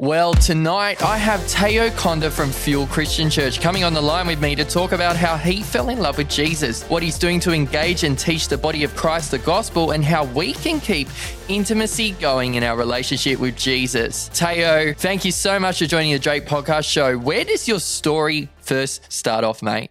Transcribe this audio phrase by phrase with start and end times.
[0.00, 4.40] Well, tonight I have Taiyo Konda from Fuel Christian Church coming on the line with
[4.40, 7.50] me to talk about how he fell in love with Jesus, what he's doing to
[7.50, 11.08] engage and teach the body of Christ the gospel, and how we can keep
[11.48, 14.28] intimacy going in our relationship with Jesus.
[14.28, 17.18] Taiyo, thank you so much for joining the Drayk Podcast Show.
[17.18, 19.90] Where does your story first start off, mate?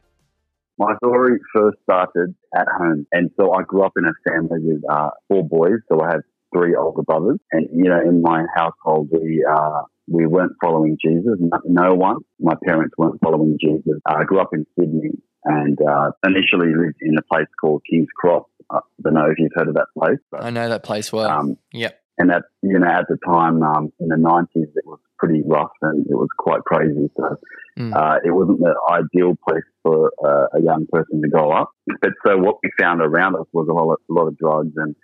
[0.78, 3.06] My story first started at home.
[3.12, 5.80] And so I grew up in a family with uh, four boys.
[5.90, 6.22] So I have
[6.56, 7.40] three older brothers.
[7.52, 11.38] And, you know, in my household, we, uh, we weren't following Jesus.
[11.66, 12.18] No, one.
[12.40, 14.00] My parents weren't following Jesus.
[14.06, 15.12] I grew up in Sydney
[15.44, 18.46] and uh, initially lived in a place called King's Cross.
[18.72, 20.20] I don't know if you've heard of that place.
[20.32, 21.30] But, I know that place well.
[21.30, 22.00] Um, yep.
[22.18, 25.72] And that, you know, at the time um, in the 90s, it was pretty rough
[25.82, 27.10] and it was quite crazy.
[27.16, 27.38] So
[27.78, 27.96] mm.
[27.96, 31.72] uh, it wasn't the ideal place for uh, a young person to grow up.
[32.02, 34.74] But so what we found around us was a lot of, a lot of drugs
[34.78, 34.96] and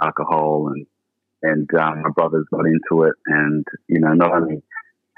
[0.00, 0.86] alcohol and
[1.42, 4.62] and um, my brothers got into it and, you know, not only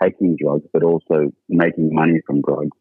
[0.02, 2.76] taking drugs, but also making money from drugs.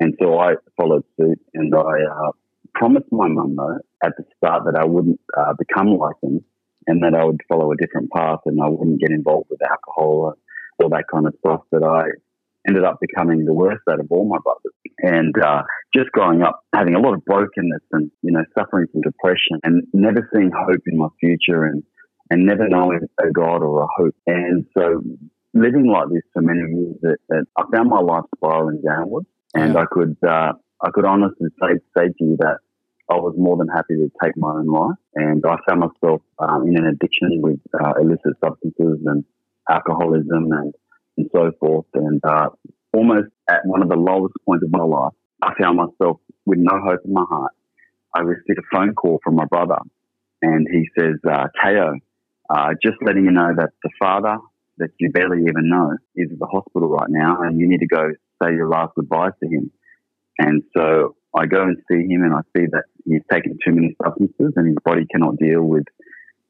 [0.00, 2.32] And so I followed suit and I uh,
[2.74, 6.44] promised my mum, though, at the start that I wouldn't uh, become like them
[6.86, 10.12] and that I would follow a different path and I wouldn't get involved with alcohol
[10.20, 10.34] or
[10.82, 12.10] all that kind of stuff that I
[12.68, 14.72] ended up becoming the worst out of all my brothers.
[14.98, 15.62] And uh,
[15.94, 19.84] just growing up, having a lot of brokenness and, you know, suffering from depression and
[19.92, 21.82] never seeing hope in my future and
[22.30, 24.14] and never knowing a God or a hope.
[24.26, 25.02] And so
[25.54, 29.26] living like this for many years, that, that I found my life spiraling downwards.
[29.54, 29.80] And yeah.
[29.80, 32.58] I could, uh, I could honestly say, say to you that
[33.10, 34.98] I was more than happy to take my own life.
[35.14, 39.24] And I found myself um, in an addiction with uh, illicit substances and
[39.70, 40.74] alcoholism and,
[41.16, 41.86] and so forth.
[41.94, 42.50] And uh,
[42.92, 46.80] almost at one of the lowest points of my life, I found myself with no
[46.82, 47.52] hope in my heart.
[48.14, 49.76] I received a phone call from my brother,
[50.40, 51.94] and he says, uh, Taiyo,
[52.50, 54.36] uh, just letting you know that the father
[54.78, 57.86] that you barely even know is at the hospital right now, and you need to
[57.86, 58.10] go
[58.42, 59.70] say your last goodbyes to him.
[60.38, 63.96] And so I go and see him, and I see that he's taken too many
[64.04, 65.84] substances, and his body cannot deal with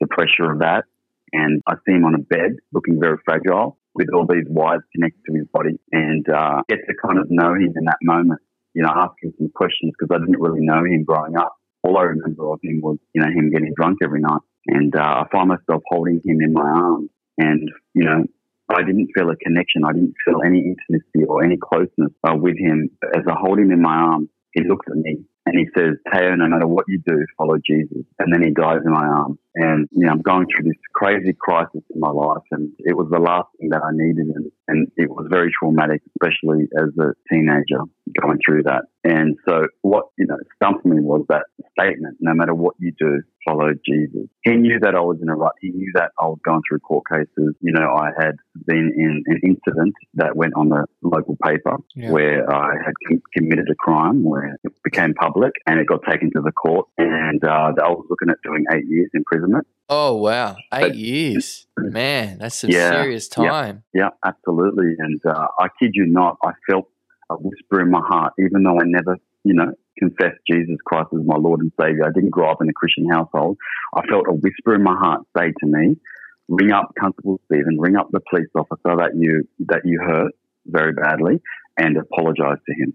[0.00, 0.84] the pressure of that.
[1.32, 5.20] And I see him on a bed, looking very fragile, with all these wires connected
[5.26, 8.40] to his body, and uh, get to kind of know him in that moment.
[8.74, 11.56] You know, asking some questions because I didn't really know him growing up.
[11.82, 14.42] All I remember of him was, you know, him getting drunk every night.
[14.68, 17.10] And uh, I find myself holding him in my arms.
[17.38, 18.24] And, you know,
[18.68, 19.84] I didn't feel a connection.
[19.84, 22.90] I didn't feel any intimacy or any closeness uh, with him.
[23.00, 25.94] But As I hold him in my arms, he looks at me and he says,
[26.12, 28.04] Taiyo, no matter what you do, follow Jesus.
[28.18, 29.38] And then he dies in my arms.
[29.56, 33.08] And, you know, I'm going through this crazy crisis in my life and it was
[33.10, 34.26] the last thing that I needed.
[34.34, 37.80] And, and it was very traumatic, especially as a teenager
[38.20, 38.84] going through that.
[39.02, 41.44] And so what, you know, stumped me was that
[41.78, 44.28] statement, no matter what you do, follow Jesus.
[44.42, 45.52] He knew that I was in a rut.
[45.60, 47.54] He knew that I was going through court cases.
[47.60, 52.10] You know, I had been in an incident that went on the local paper yeah.
[52.10, 56.30] where I had com- committed a crime where it became public and it got taken
[56.34, 56.88] to the court.
[56.98, 59.10] And uh, I was looking at doing eight years
[59.46, 59.66] imprisonment.
[59.88, 60.56] Oh, wow.
[60.74, 61.66] Eight but, years.
[61.76, 63.84] Man, that's a yeah, serious time.
[63.94, 64.94] Yeah, yeah absolutely.
[64.98, 66.88] And uh, I kid you not, I felt
[67.30, 71.24] a whisper in my heart, even though I never, you know, confessed Jesus Christ as
[71.24, 72.04] my Lord and Savior.
[72.04, 73.58] I didn't grow up in a Christian household.
[73.94, 75.96] I felt a whisper in my heart say to me,
[76.48, 80.32] ring up Constable Stephen, ring up the police officer that you, that you hurt
[80.66, 81.40] very badly
[81.76, 82.94] and apologize to him.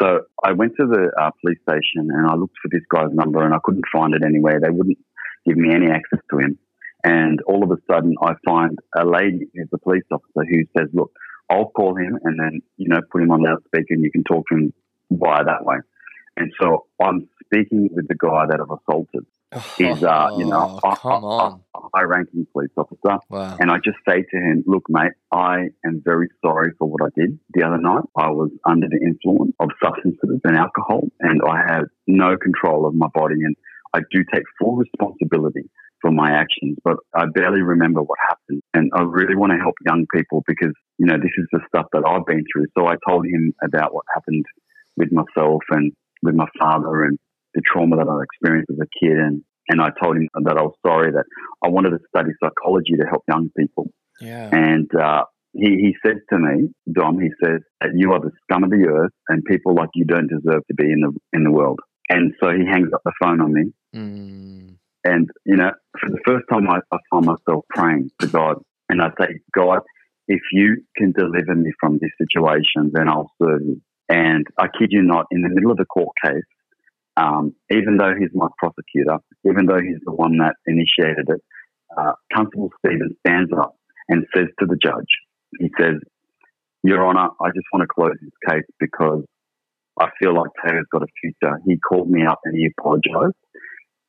[0.00, 3.44] So I went to the uh, police station and I looked for this guy's number
[3.44, 4.58] and I couldn't find it anywhere.
[4.58, 4.98] They wouldn't
[5.46, 6.58] give me any access to him.
[7.02, 10.88] And all of a sudden I find a lady who's a police officer who says,
[10.92, 11.12] look,
[11.50, 14.46] I'll call him and then, you know, put him on loudspeaker and you can talk
[14.48, 14.72] to him
[15.10, 15.76] via that way.
[16.36, 19.26] And so I'm speaking with the guy that I've assaulted.
[19.76, 23.18] He's, uh, you know, oh, a, a, a high-ranking police officer.
[23.28, 23.56] Wow.
[23.58, 27.08] And I just say to him, look, mate, I am very sorry for what I
[27.20, 28.04] did the other night.
[28.16, 32.94] I was under the influence of substances and alcohol, and I have no control of
[32.94, 33.34] my body.
[33.44, 33.56] And
[33.94, 35.68] I do take full responsibility
[36.00, 38.62] for my actions, but I barely remember what happened.
[38.74, 41.86] And I really want to help young people because, you know, this is the stuff
[41.92, 42.66] that I've been through.
[42.76, 44.44] So I told him about what happened
[44.96, 45.92] with myself and
[46.22, 47.18] with my father and
[47.54, 49.18] the trauma that I experienced as a kid.
[49.18, 51.24] And, and I told him that I was sorry that
[51.64, 53.90] I wanted to study psychology to help young people.
[54.20, 54.50] Yeah.
[54.52, 58.62] And, uh, he, he says to me, Dom, he says that you are the scum
[58.62, 61.50] of the earth and people like you don't deserve to be in the, in the
[61.50, 61.80] world.
[62.08, 63.72] And so he hangs up the phone on me.
[63.94, 64.76] Mm.
[65.04, 68.56] And, you know, for the first time, I, I find myself praying to God.
[68.88, 69.80] And I say, God,
[70.28, 73.80] if you can deliver me from this situation, then I'll serve you.
[74.08, 76.42] And I kid you not, in the middle of the court case,
[77.16, 81.42] um, even though he's my prosecutor, even though he's the one that initiated it,
[81.96, 83.76] uh, Constable Stevens stands up
[84.08, 85.08] and says to the judge,
[85.58, 85.96] he says,
[86.82, 89.24] Your Honour, I just want to close this case because
[89.98, 91.60] I feel like Taiyo's got a future.
[91.66, 93.36] He called me up and he apologised.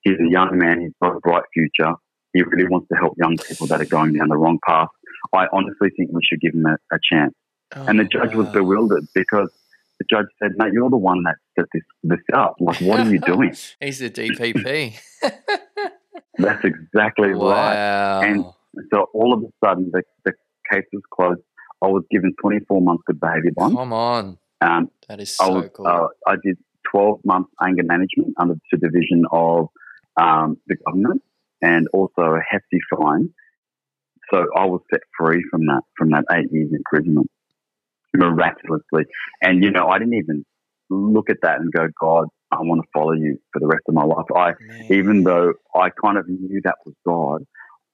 [0.01, 1.93] He's a young man, he's got a bright future.
[2.33, 4.87] He really wants to help young people that are going down the wrong path.
[5.33, 7.33] I honestly think we should give him a, a chance.
[7.75, 8.43] Oh, and the judge wow.
[8.43, 9.49] was bewildered because
[9.99, 12.55] the judge said, "Mate, you're the one that set this this up.
[12.59, 14.95] Like, what are you doing?" He's the DPP.
[16.37, 17.49] That's exactly wow.
[17.49, 18.27] right.
[18.27, 18.45] And
[18.91, 20.33] so all of a sudden, the, the
[20.71, 21.41] case was closed.
[21.83, 23.75] I was given 24 months of behaviour bond.
[23.75, 24.37] Come on.
[24.61, 25.87] Um, that is so I was, cool.
[25.87, 26.57] Uh, I did
[26.91, 29.69] 12 months anger management under the supervision of
[30.19, 31.21] um, the government
[31.61, 33.29] and also a hefty fine.
[34.31, 37.29] So I was set free from that, from that eight years imprisonment
[38.13, 39.05] miraculously.
[39.41, 40.45] And, you know, I didn't even
[40.89, 43.93] look at that and go, God, I want to follow you for the rest of
[43.93, 44.25] my life.
[44.35, 44.87] I, Man.
[44.91, 47.45] even though I kind of knew that was God,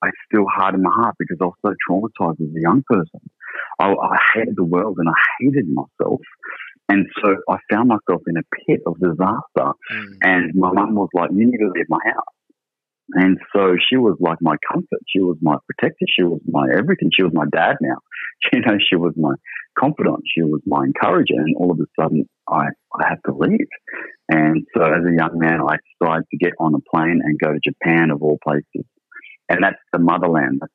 [0.04, 3.22] I still hardened my heart because I was so traumatized as a young person.
[3.80, 6.22] I, I hated the world and I hated myself.
[6.90, 9.74] And so I found myself in a pit of disaster.
[9.92, 10.18] Mm.
[10.22, 12.38] And my mum was like, You need to leave my house.
[13.14, 15.00] And so she was like my comfort.
[15.08, 16.06] She was my protector.
[16.10, 17.10] She was my everything.
[17.16, 17.98] She was my dad now.
[18.54, 19.34] You know, she was my
[19.80, 20.24] confidant.
[20.32, 21.34] She was my encourager.
[21.34, 23.68] And all of a sudden, I, I had to leave.
[24.30, 27.54] And so as a young man, I decided to get on a plane and go
[27.54, 28.86] to Japan, of all places.
[29.50, 30.60] And that's the motherland.
[30.62, 30.72] That's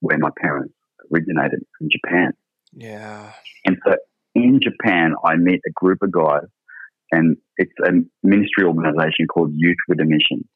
[0.00, 0.74] where my parents
[1.12, 2.32] originated from Japan.
[2.72, 3.32] Yeah.
[3.64, 3.94] And so
[4.34, 6.48] in Japan, I meet a group of guys,
[7.12, 7.92] and it's a
[8.22, 10.48] ministry organization called Youth with a Mission.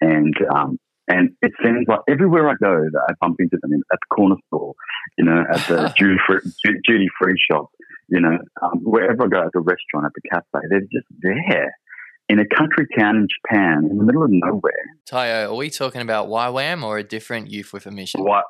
[0.00, 0.78] And um,
[1.08, 4.36] and it seems like everywhere I go, that I bump into them at the corner
[4.46, 4.74] store,
[5.18, 6.40] you know, at the duty free,
[6.86, 7.70] duty free shop,
[8.08, 11.72] you know, um, wherever I go, at the restaurant, at the cafe, they're just there
[12.28, 14.72] in a country town in Japan, in the middle of nowhere.
[15.10, 18.22] Taiyo, are we talking about YWAM or a different youth with a mission?
[18.22, 18.42] Y-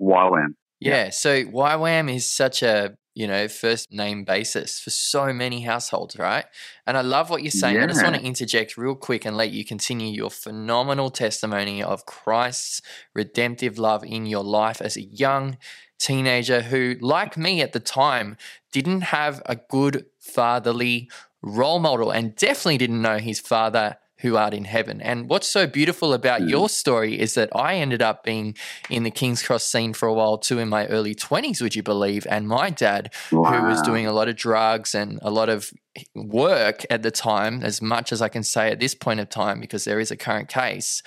[0.00, 0.54] YWAM.
[0.80, 5.62] Yeah, yeah, so YWAM is such a you know, first name basis for so many
[5.62, 6.44] households, right?
[6.86, 7.76] And I love what you're saying.
[7.76, 7.84] Yeah.
[7.84, 12.06] I just want to interject real quick and let you continue your phenomenal testimony of
[12.06, 12.82] Christ's
[13.14, 15.58] redemptive love in your life as a young
[15.98, 18.36] teenager who, like me at the time,
[18.72, 21.10] didn't have a good fatherly
[21.42, 25.00] role model and definitely didn't know his father who art in heaven.
[25.00, 26.50] And what's so beautiful about mm.
[26.50, 28.56] your story is that I ended up being
[28.88, 31.82] in the King's Cross scene for a while too in my early 20s, would you
[31.82, 32.26] believe?
[32.28, 33.52] And my dad, wow.
[33.52, 35.72] who was doing a lot of drugs and a lot of
[36.14, 39.60] work at the time, as much as I can say at this point of time,
[39.60, 41.02] because there is a current case,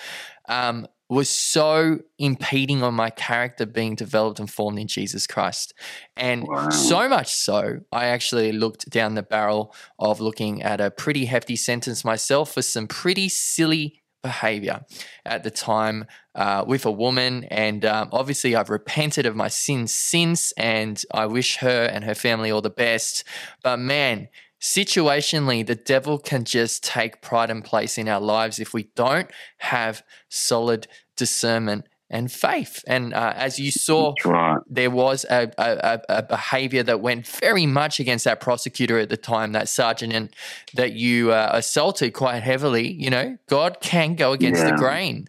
[0.48, 5.72] um, was so impeding on my character being developed and formed in Jesus Christ.
[6.16, 6.68] And wow.
[6.70, 11.56] so much so, I actually looked down the barrel of looking at a pretty hefty
[11.56, 14.80] sentence myself for some pretty silly behavior
[15.24, 17.44] at the time uh, with a woman.
[17.44, 22.14] And um, obviously, I've repented of my sins since, and I wish her and her
[22.14, 23.22] family all the best.
[23.62, 24.28] But man,
[24.60, 29.30] situationally, the devil can just take pride and place in our lives if we don't
[29.58, 32.84] have solid discernment and faith.
[32.86, 34.58] And uh, as you saw, right.
[34.68, 39.16] there was a, a, a, behavior that went very much against that prosecutor at the
[39.16, 40.28] time, that sergeant, and
[40.74, 42.92] that you uh, assaulted quite heavily.
[42.92, 44.70] You know, God can go against yeah.
[44.70, 45.26] the grain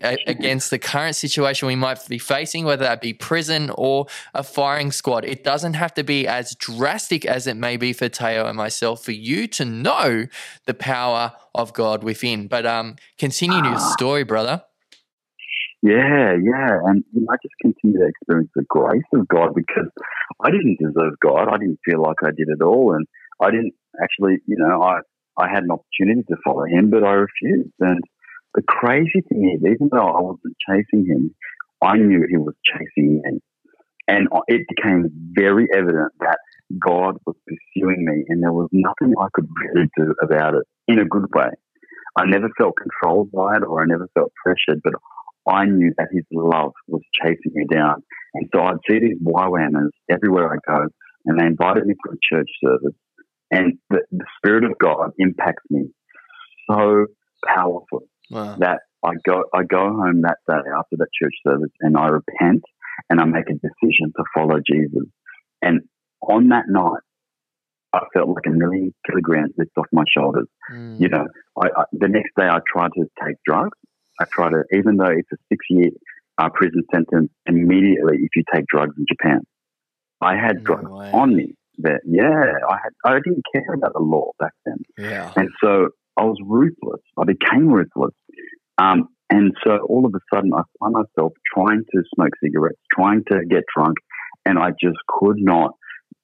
[0.00, 4.92] against the current situation we might be facing, whether that be prison or a firing
[4.92, 5.24] squad.
[5.24, 9.02] It doesn't have to be as drastic as it may be for Taiyo and myself
[9.02, 10.26] for you to know
[10.66, 12.48] the power of God within.
[12.48, 13.92] But um, continue your ah.
[13.96, 14.62] story, brother.
[15.82, 16.78] Yeah, yeah.
[16.84, 19.88] And you know, I just continue to experience the grace of God because
[20.42, 21.48] I didn't deserve God.
[21.48, 22.94] I didn't feel like I did at all.
[22.94, 23.06] And
[23.40, 25.00] I didn't actually, you know, I,
[25.38, 27.72] I had an opportunity to follow him, but I refused.
[27.80, 28.00] And
[28.54, 31.34] the crazy thing is, even though I wasn't chasing him,
[31.82, 33.38] I knew he was chasing me.
[34.08, 36.38] And it became very evident that
[36.80, 40.98] God was pursuing me, and there was nothing I could really do about it in
[41.00, 41.50] a good way.
[42.16, 44.94] I never felt controlled by it or I never felt pressured, but
[45.48, 48.02] I knew that his love was chasing me down.
[48.34, 50.88] And so I'd see these YWAMers everywhere I go,
[51.24, 52.96] and they invited me to a church service.
[53.50, 55.88] And the, the Spirit of God impacts me
[56.68, 57.06] so
[57.46, 58.56] powerfully wow.
[58.58, 62.62] that I go I go home that day after that church service and I repent
[63.08, 65.06] and I make a decision to follow Jesus.
[65.62, 65.82] And
[66.22, 67.02] on that night,
[67.92, 70.48] I felt like a million kilograms lifted off my shoulders.
[70.72, 71.00] Mm.
[71.00, 71.26] You know,
[71.60, 73.78] I, I, the next day I tried to take drugs.
[74.20, 75.90] I tried to, even though it's a six year
[76.38, 79.40] uh, prison sentence immediately if you take drugs in Japan.
[80.20, 81.10] I had no got way.
[81.12, 84.78] on me that yeah, I had I didn't care about the law back then.
[84.98, 85.32] Yeah.
[85.36, 87.02] And so I was ruthless.
[87.18, 88.14] I became ruthless.
[88.78, 93.24] Um, and so all of a sudden I find myself trying to smoke cigarettes, trying
[93.30, 93.96] to get drunk,
[94.44, 95.72] and I just could not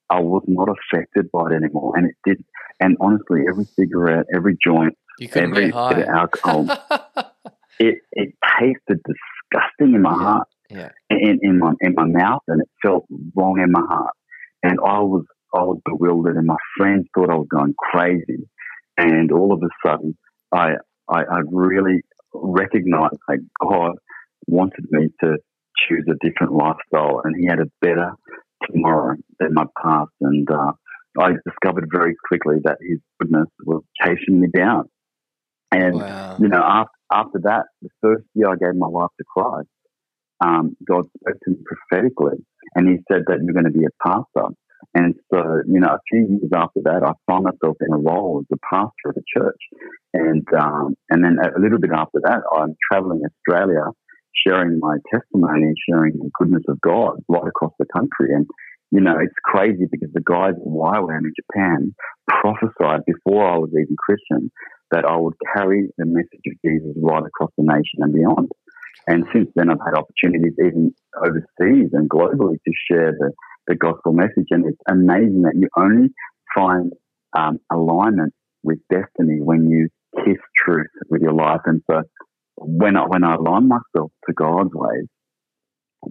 [0.09, 1.97] I was not affected by it anymore.
[1.97, 2.45] And it did
[2.81, 4.97] and honestly every cigarette, every joint,
[5.35, 6.67] every bit of alcohol
[7.79, 10.17] it it tasted disgusting in my yeah.
[10.17, 10.49] heart.
[10.71, 10.88] Yeah.
[11.11, 14.14] In, in my in my mouth and it felt wrong in my heart.
[14.62, 15.25] And I was
[15.55, 18.49] I was bewildered, and my friends thought I was going crazy.
[18.97, 20.17] And all of a sudden,
[20.52, 20.75] I
[21.09, 22.02] I, I really
[22.33, 23.93] recognized that God
[24.47, 25.37] wanted me to
[25.76, 28.12] choose a different lifestyle, and He had a better
[28.71, 30.12] tomorrow than my past.
[30.21, 30.73] And uh,
[31.19, 34.88] I discovered very quickly that His goodness was chasing me down.
[35.71, 36.37] And wow.
[36.38, 39.69] you know, after after that, the first year I gave my life to Christ,
[40.45, 44.09] um, God spoke to me prophetically, and He said that you're going to be a
[44.09, 44.54] pastor.
[44.95, 48.42] And so, you know, a few years after that, I found myself in a role
[48.42, 49.61] as a pastor of a church.
[50.12, 53.85] And, um, and then a little bit after that, I'm traveling Australia,
[54.47, 58.35] sharing my testimony, sharing the goodness of God right across the country.
[58.35, 58.47] And,
[58.90, 61.95] you know, it's crazy because the guys at YWAM in Japan
[62.28, 64.50] prophesied before I was even Christian
[64.93, 68.49] that I would carry the message of Jesus right across the nation and beyond.
[69.09, 73.33] And since then, I've had opportunities even overseas and globally to share the
[73.67, 74.49] the gospel message.
[74.51, 76.09] And it's amazing that you only
[76.55, 76.93] find
[77.37, 78.33] um, alignment
[78.63, 79.89] with destiny when you
[80.25, 81.61] kiss truth with your life.
[81.67, 82.03] And so
[82.57, 85.07] when I, when I align myself to God's ways,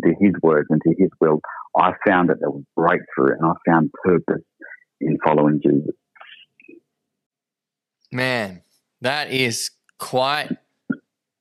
[0.04, 1.42] to His words and to His will,
[1.78, 4.44] I found that there was breakthrough and I found purpose
[5.00, 5.96] in following Jesus.
[8.12, 8.62] Man,
[9.01, 10.50] that is quite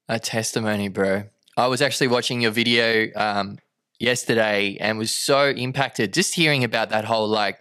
[0.09, 1.25] a testimony, bro.
[1.57, 3.59] I was actually watching your video um,
[3.99, 7.61] yesterday and was so impacted just hearing about that whole like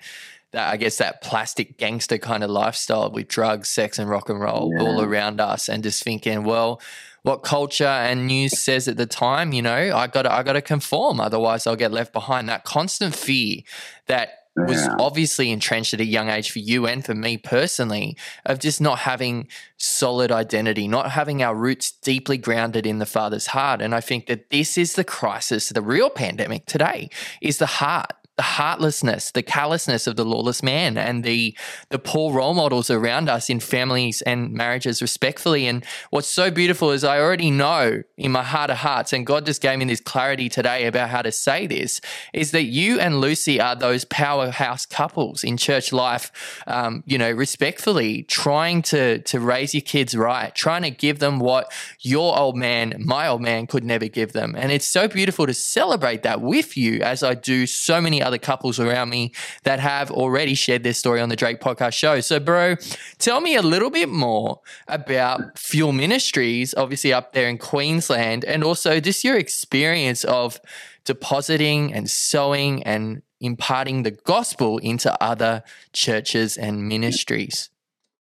[0.51, 4.39] that I guess that plastic gangster kind of lifestyle with drugs, sex, and rock and
[4.39, 4.81] roll yeah.
[4.81, 6.81] all around us, and just thinking, well,
[7.21, 10.61] what culture and news says at the time, you know, I got I got to
[10.61, 12.49] conform, otherwise I'll get left behind.
[12.49, 13.61] That constant fear
[14.07, 14.95] that was yeah.
[14.99, 18.99] obviously entrenched at a young age for you and for me personally of just not
[18.99, 23.81] having solid identity, not having our roots deeply grounded in the Father's heart.
[23.81, 27.09] And I think that this is the crisis, the real pandemic today
[27.41, 31.53] is the heart the heartlessness, the callousness of the lawless man, and the
[31.89, 35.67] the poor role models around us in families and marriages, respectfully.
[35.67, 39.46] And what's so beautiful is I already know in my heart of hearts, and God
[39.46, 42.00] just gave me this clarity today about how to say this,
[42.31, 46.31] is that you and Lucy are those powerhouse couples in church life.
[46.65, 51.39] Um, you know, respectfully trying to to raise your kids right, trying to give them
[51.39, 54.55] what your old man, my old man, could never give them.
[54.58, 58.28] And it's so beautiful to celebrate that with you, as I do so many other
[58.38, 59.31] couples around me
[59.63, 62.19] that have already shared their story on the Drayk Podcast Show.
[62.19, 62.75] So, bro,
[63.17, 68.63] tell me a little bit more about Fuel Ministries, obviously up there in Queensland, and
[68.63, 70.59] also just your experience of
[71.05, 77.69] depositing and sowing and imparting the gospel into other churches and ministries.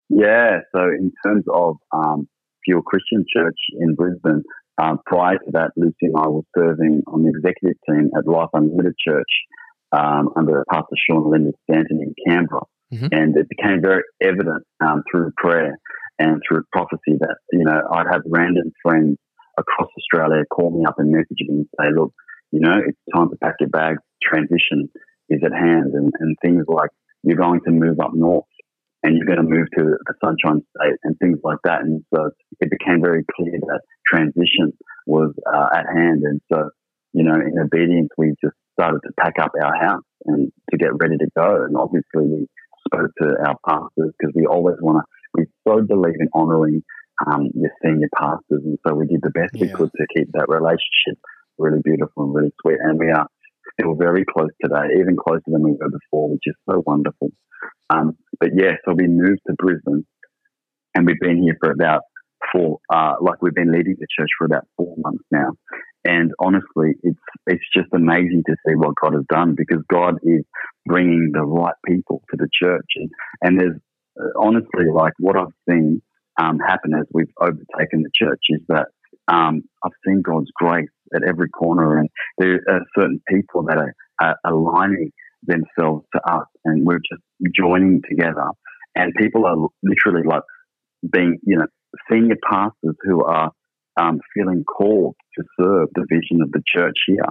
[0.09, 2.29] Yeah, so in terms of um,
[2.65, 4.43] Fuel Christian Church in Brisbane,
[4.81, 8.51] uh, prior to that, Lucy and I were serving on the executive team at Life
[8.55, 9.29] Unlimited Church
[9.93, 12.63] um, under Pastor Sean Linda Stanton in Canberra.
[12.93, 13.07] Mm-hmm.
[13.13, 15.79] And it became very evident um, through prayer
[16.19, 19.19] and through prophecy that, you know, I'd have random friends
[19.59, 22.13] across Australia call me up and message me and say, look,
[22.51, 24.89] you know, it's time to pack your bags, transition
[25.29, 25.93] is at hand.
[25.93, 26.91] And, and things like
[27.23, 28.45] you're going to move up north
[29.03, 31.83] and you're going to move to the Sunshine State and things like that.
[31.83, 32.31] And so
[32.61, 34.73] it became very clear that transition
[35.07, 36.23] was uh, at hand.
[36.25, 36.71] And so,
[37.13, 40.91] you know, in obedience, we just started to pack up our house and to get
[41.01, 41.65] ready to go.
[41.65, 42.47] And obviously, we
[42.87, 45.05] spoke to our pastors because we always want to,
[45.35, 46.83] we so believe in honoring
[47.27, 48.63] um, your senior pastors.
[48.65, 49.67] And so we did the best yeah.
[49.67, 51.19] we could to keep that relationship
[51.59, 52.79] really beautiful and really sweet.
[52.81, 53.27] And we are
[53.79, 57.31] still very close today, even closer than we were before, which is so wonderful.
[57.91, 60.07] Um, but yeah, so we moved to Brisbane
[60.95, 62.03] and we've been here for about
[62.53, 65.51] four, uh, like we've been leading the church for about four months now.
[66.05, 70.45] And honestly, it's it's just amazing to see what God has done because God is
[70.87, 73.11] bringing the right people to the church, and
[73.43, 73.81] and there's
[74.21, 76.01] uh, honestly like what I've seen
[76.41, 78.87] um, happen as we've overtaken the church is that
[79.27, 83.95] um, I've seen God's grace at every corner, and there are certain people that are,
[84.21, 85.11] are aligning
[85.43, 87.23] themselves to us, and we're just
[87.55, 88.47] joining together,
[88.95, 90.43] and people are literally like
[91.13, 91.67] being you know
[92.11, 93.51] senior pastors who are
[93.99, 97.25] um, feeling called to serve the vision of the church here.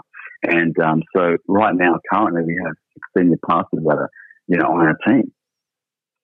[0.44, 2.76] And um, so right now, currently, we have
[3.18, 4.10] senior pastors that are,
[4.48, 5.32] you know, on our team.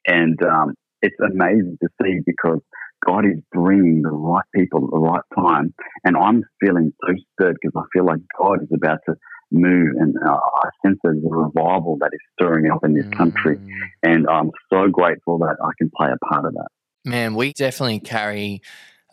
[0.05, 2.59] And um, it's amazing to see because
[3.05, 5.73] God is bringing the right people at the right time.
[6.03, 9.15] And I'm feeling so stirred because I feel like God is about to
[9.51, 13.17] move and uh, I sense there's a revival that is stirring up in this mm.
[13.17, 13.59] country.
[14.01, 16.67] And I'm so grateful that I can play a part of that.
[17.05, 18.61] Man, we definitely carry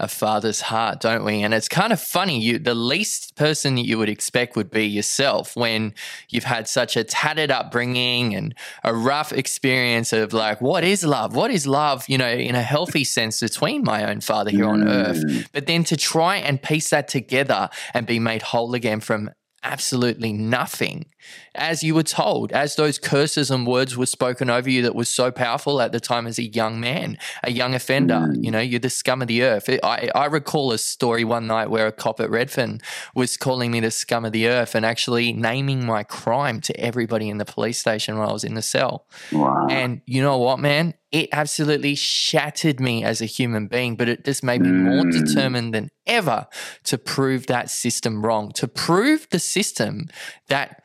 [0.01, 1.43] a father's heart, don't we?
[1.43, 2.41] And it's kind of funny.
[2.41, 5.95] You, the least person that you would expect would be yourself when
[6.31, 11.37] you've had such a tattered upbringing and a rough experience of like, what is love?
[11.37, 12.09] What is love?
[12.09, 15.25] You know, in a healthy sense between my own father here on earth.
[15.25, 15.47] Mm.
[15.53, 19.31] But then to try and piece that together and be made whole again from
[19.63, 21.07] absolutely nothing
[21.55, 25.09] as you were told, as those curses and words were spoken over you that was
[25.09, 28.15] so powerful at the time as a young man, a young offender.
[28.15, 28.45] Mm.
[28.45, 29.69] You know, you're the scum of the earth.
[29.83, 32.81] I, I recall a story one night where a cop at Redfern
[33.15, 37.29] was calling me the scum of the earth and actually naming my crime to everybody
[37.29, 39.07] in the police station while I was in the cell.
[39.33, 39.67] Wow.
[39.69, 40.95] And you know what, man?
[41.13, 44.83] it absolutely shattered me as a human being, but it just made me mm.
[44.83, 46.47] more determined than ever
[46.85, 50.07] to prove that system wrong, to prove the system
[50.49, 50.83] that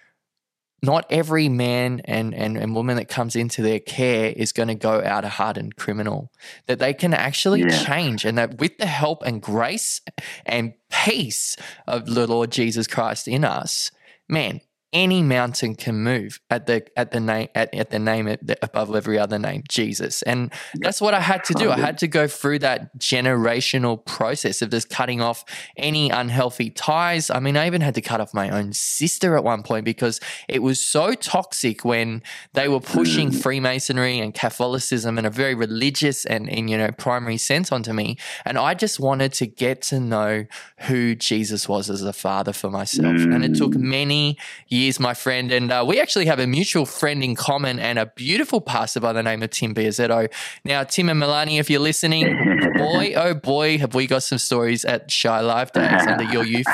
[0.86, 4.75] not every man and, and, and woman that comes into their care is going to
[4.75, 6.32] go out a hardened criminal.
[6.68, 7.84] That they can actually yeah.
[7.84, 10.01] change, and that with the help and grace
[10.46, 13.92] and peace of the Lord Jesus Christ in us,
[14.30, 14.62] man,
[14.96, 19.20] any mountain can move at the at the name at, at the name above every
[19.20, 20.22] other name jesus.
[20.22, 21.70] And that's what i had to do.
[21.70, 25.44] I had to go through that generational process of just cutting off
[25.75, 27.30] any unhealthy ties.
[27.30, 30.22] I mean i even had to cut off my own sister at one point because
[30.48, 32.24] it was so toxic when
[32.54, 33.42] they were pushing mm.
[33.42, 38.18] freemasonry and catholicism in a very religious and in you know primary sense onto me.
[38.46, 40.46] And i just wanted to get to know
[40.88, 43.18] who jesus was as a father for myself.
[43.18, 43.82] And it took mm.
[43.82, 44.38] many
[44.70, 45.51] years years, my friend.
[45.51, 49.13] And uh, we actually have a mutual friend in common and a beautiful pastor by
[49.13, 50.32] the name of Tim Biazetto.
[50.63, 52.25] Now, Tim and Melanie, if you're listening,
[52.77, 56.66] boy, oh boy, have we got some stories at Shy Life Days under your youth.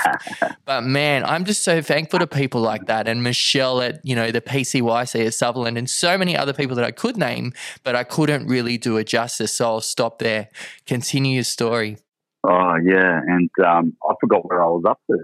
[0.66, 3.08] But man, I'm just so thankful to people like that.
[3.08, 6.86] And Michelle at, you know, the PCYC at Sutherland and so many other people that
[6.86, 9.54] I could name, but I couldn't really do it justice.
[9.54, 10.50] So I'll stop there.
[10.86, 11.98] Continue your story.
[12.72, 15.18] Oh yeah, and um, I forgot where I was up to.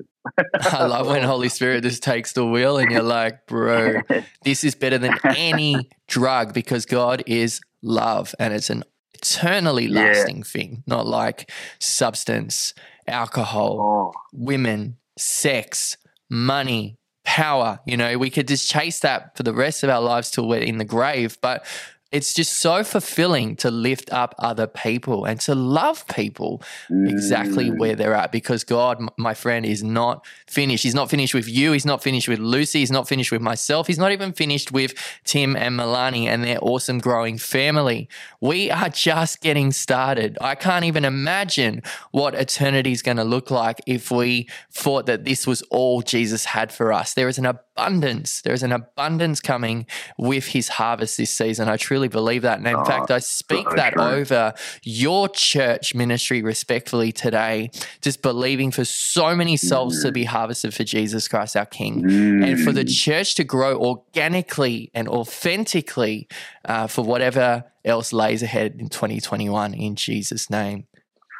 [0.77, 4.01] I love when Holy Spirit just takes the wheel and you're like, bro,
[4.43, 8.83] this is better than any drug because God is love and it's an
[9.13, 10.43] eternally lasting yeah.
[10.43, 12.73] thing, not like substance,
[13.07, 14.19] alcohol, oh.
[14.33, 15.97] women, sex,
[16.29, 17.79] money, power.
[17.85, 20.59] You know, we could just chase that for the rest of our lives till we're
[20.59, 21.37] in the grave.
[21.41, 21.65] But
[22.11, 27.09] it's just so fulfilling to lift up other people and to love people mm.
[27.09, 30.83] exactly where they're at because God, my friend, is not finished.
[30.83, 31.73] He's not finished with you.
[31.73, 32.79] He's not finished with Lucy.
[32.79, 33.87] He's not finished with myself.
[33.87, 34.93] He's not even finished with
[35.25, 38.07] Tim and Melanie and their awesome growing family.
[38.39, 40.37] We are just getting started.
[40.39, 45.25] I can't even imagine what eternity is going to look like if we thought that
[45.25, 47.13] this was all Jesus had for us.
[47.13, 48.41] There is an abundance.
[48.41, 49.85] There is an abundance coming
[50.17, 51.67] with his harvest this season.
[51.67, 52.59] I truly believe that.
[52.59, 54.03] And in oh, fact, I speak that true.
[54.03, 60.03] over your church ministry respectfully today, just believing for so many souls mm.
[60.03, 60.27] to be mm.
[60.27, 62.47] harvested for Jesus Christ, our King, mm.
[62.47, 62.95] and for the mm.
[62.95, 66.27] church to grow organically and authentically
[66.65, 70.85] uh, for whatever else lays ahead in 2021 in Jesus' name.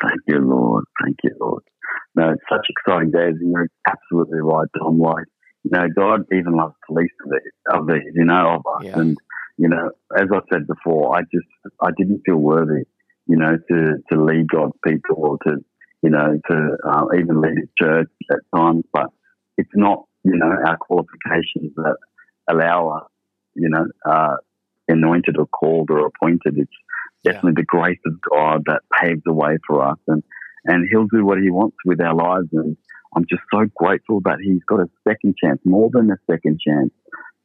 [0.01, 0.85] Thank you, Lord.
[1.03, 1.63] Thank you, Lord.
[2.15, 4.99] No, it's such exciting days, and you're absolutely right, Dom.
[4.99, 5.25] Like,
[5.63, 8.85] you know, God even loves the least of these, of these you know, of us.
[8.85, 8.99] Yeah.
[8.99, 9.17] And,
[9.57, 11.47] you know, as I said before, I just,
[11.81, 12.83] I didn't feel worthy,
[13.27, 15.57] you know, to, to lead God's people or to,
[16.03, 18.83] you know, to uh, even lead a church at times.
[18.93, 19.07] But
[19.57, 21.97] it's not, you know, our qualifications that
[22.49, 23.09] allow us,
[23.55, 24.37] you know, uh,
[24.87, 26.57] anointed or called or appointed.
[26.57, 26.71] It's
[27.23, 27.61] definitely yeah.
[27.61, 29.97] the grace of God that paves the way for us.
[30.07, 30.23] And,
[30.65, 32.49] and He'll do what He wants with our lives.
[32.53, 32.77] And,
[33.15, 36.91] I'm just so grateful that he's got a second chance, more than a second chance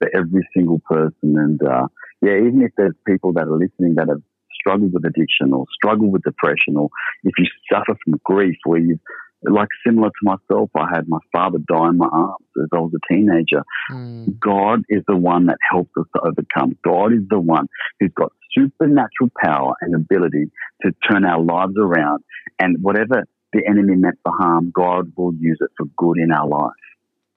[0.02, 1.36] for every single person.
[1.38, 1.86] And uh,
[2.20, 4.22] yeah, even if there's people that are listening that have
[4.58, 6.88] struggled with addiction or struggled with depression, or
[7.24, 8.98] if you suffer from grief where you
[9.44, 12.92] like similar to myself, I had my father die in my arms as I was
[12.94, 13.64] a teenager.
[13.90, 14.38] Mm.
[14.38, 16.78] God is the one that helps us to overcome.
[16.84, 17.66] God is the one
[17.98, 20.50] who's got supernatural power and ability
[20.82, 22.22] to turn our lives around.
[22.60, 26.46] And whatever the enemy meant for harm, God will use it for good in our
[26.46, 26.72] life.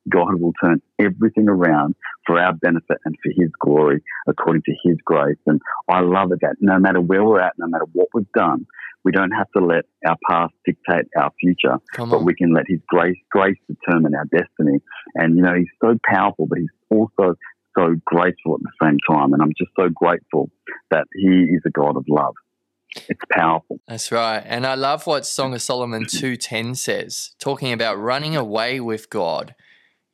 [0.09, 4.97] God will turn everything around for our benefit and for His glory according to His
[5.05, 5.37] grace.
[5.45, 8.65] And I love it that no matter where we're at, no matter what we've done,
[9.03, 11.77] we don't have to let our past dictate our future,
[12.09, 14.79] but we can let His grace, grace determine our destiny.
[15.15, 17.35] And, you know, He's so powerful, but He's also
[17.77, 19.33] so grateful at the same time.
[19.33, 20.49] And I'm just so grateful
[20.91, 22.33] that He is a God of love.
[23.09, 23.79] It's powerful.
[23.87, 24.41] That's right.
[24.45, 29.53] And I love what Song of Solomon 2.10 says, talking about running away with God.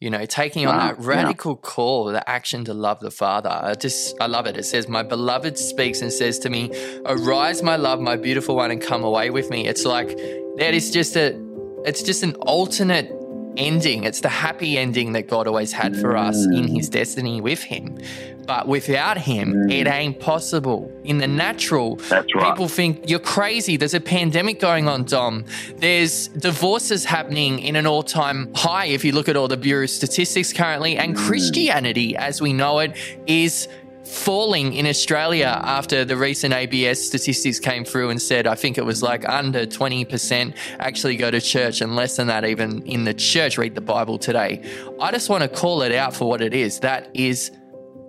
[0.01, 1.69] You know, taking on that radical yeah.
[1.69, 3.51] call, the action to love the Father.
[3.51, 4.57] I just, I love it.
[4.57, 6.71] It says, My beloved speaks and says to me,
[7.05, 9.67] Arise, my love, my beautiful one, and come away with me.
[9.67, 10.09] It's like,
[10.57, 11.39] that is just a,
[11.85, 13.11] it's just an alternate
[13.57, 14.03] ending.
[14.03, 16.93] It's the happy ending that God always had for us in his mm.
[16.93, 17.97] destiny with him.
[18.45, 19.71] But without him, mm.
[19.71, 20.91] it ain't possible.
[21.03, 22.49] In the natural, That's right.
[22.49, 23.77] people think you're crazy.
[23.77, 25.45] There's a pandemic going on, Dom.
[25.77, 29.85] There's divorces happening in an all time high if you look at all the Bureau
[29.85, 30.97] statistics currently.
[30.97, 31.27] And mm.
[31.27, 32.95] Christianity, as we know it,
[33.27, 33.67] is
[34.05, 38.85] falling in Australia after the recent ABS statistics came through and said, I think it
[38.85, 43.13] was like under 20% actually go to church and less than that even in the
[43.13, 44.63] church read the Bible today.
[44.99, 46.79] I just want to call it out for what it is.
[46.79, 47.51] That is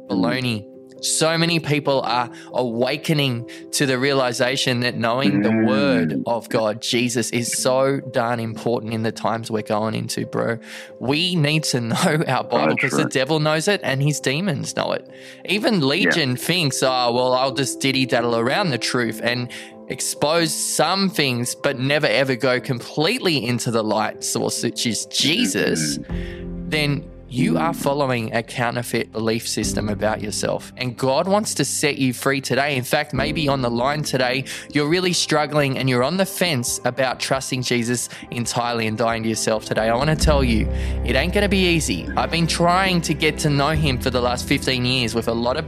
[0.08, 0.71] baloney.
[1.02, 6.22] So many people are awakening to the realization that knowing the word mm.
[6.26, 10.58] of God, Jesus, is so darn important in the times we're going into, bro.
[11.00, 14.92] We need to know our Bible because the devil knows it and his demons know
[14.92, 15.10] it.
[15.44, 16.36] Even Legion yeah.
[16.36, 19.50] thinks, oh, well, I'll just diddy daddle around the truth and
[19.88, 25.98] expose some things, but never ever go completely into the light source, which is Jesus.
[26.08, 30.70] Then you are following a counterfeit belief system about yourself.
[30.76, 32.76] And God wants to set you free today.
[32.76, 36.78] In fact, maybe on the line today, you're really struggling and you're on the fence
[36.84, 39.88] about trusting Jesus entirely and dying to yourself today.
[39.88, 40.68] I want to tell you,
[41.06, 42.06] it ain't going to be easy.
[42.18, 45.32] I've been trying to get to know Him for the last 15 years with a
[45.32, 45.64] lot of,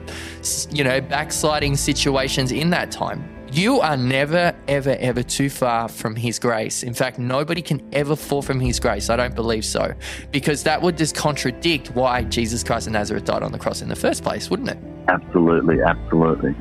[0.70, 3.33] you know, backsliding situations in that time.
[3.54, 6.82] You are never, ever, ever too far from His grace.
[6.82, 9.10] In fact, nobody can ever fall from His grace.
[9.10, 9.94] I don't believe so.
[10.32, 13.88] Because that would just contradict why Jesus Christ of Nazareth died on the cross in
[13.88, 14.78] the first place, wouldn't it?
[15.06, 16.52] Absolutely, absolutely.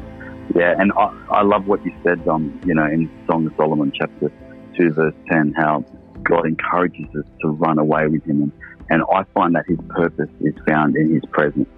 [0.56, 3.91] Yeah, and I, I love what you said, um, you know, in Song of Solomon,
[3.91, 4.32] chapter
[4.77, 5.84] 2, verse 10, how
[6.21, 8.43] God encourages us to run away with Him.
[8.43, 8.51] And,
[8.91, 11.69] and I find that His purpose is found in His presence.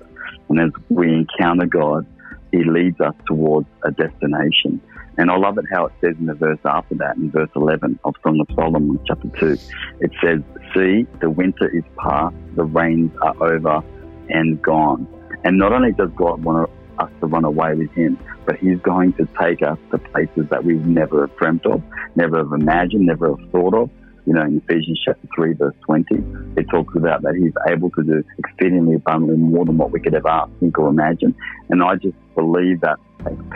[0.49, 2.05] And as we encounter God,
[2.51, 4.81] He leads us towards a destination.
[5.17, 7.99] And I love it how it says in the verse after that, in verse 11
[8.03, 9.57] of Song of Solomon, chapter 2,
[10.01, 10.41] it says,
[10.73, 13.83] See, the winter is past, the rains are over
[14.29, 15.07] and gone.
[15.43, 19.13] And not only does God want us to run away with Him, but He's going
[19.13, 21.81] to take us to places that we've never dreamt of,
[22.15, 23.89] never have imagined, never have thought of.
[24.25, 26.15] You know, in Ephesians chapter 3, verse 20,
[26.57, 30.15] it talks about that He's able to do exceedingly abundantly more than what we could
[30.15, 31.35] ever think, or imagine.
[31.69, 32.97] And I just believe that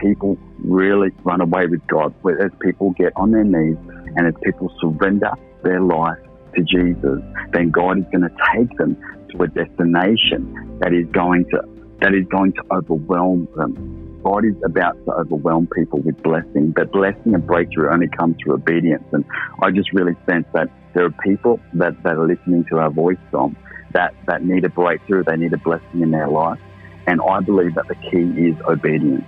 [0.02, 3.78] people really run away with God, as people get on their knees
[4.16, 5.32] and as people surrender
[5.64, 6.18] their life
[6.56, 7.20] to Jesus,
[7.52, 8.98] then God is going to take them
[9.32, 11.62] to a destination that is going to
[12.02, 14.22] that is going to overwhelm them.
[14.24, 18.54] God is about to overwhelm people with blessing, but blessing and breakthrough only comes through
[18.54, 19.04] obedience.
[19.12, 19.26] And
[19.62, 23.18] I just really sense that there are people that, that are listening to our voice,
[23.32, 23.58] Dom,
[23.92, 26.60] that, that need a breakthrough, they need a blessing in their life.
[27.06, 29.26] And I believe that the key is obedience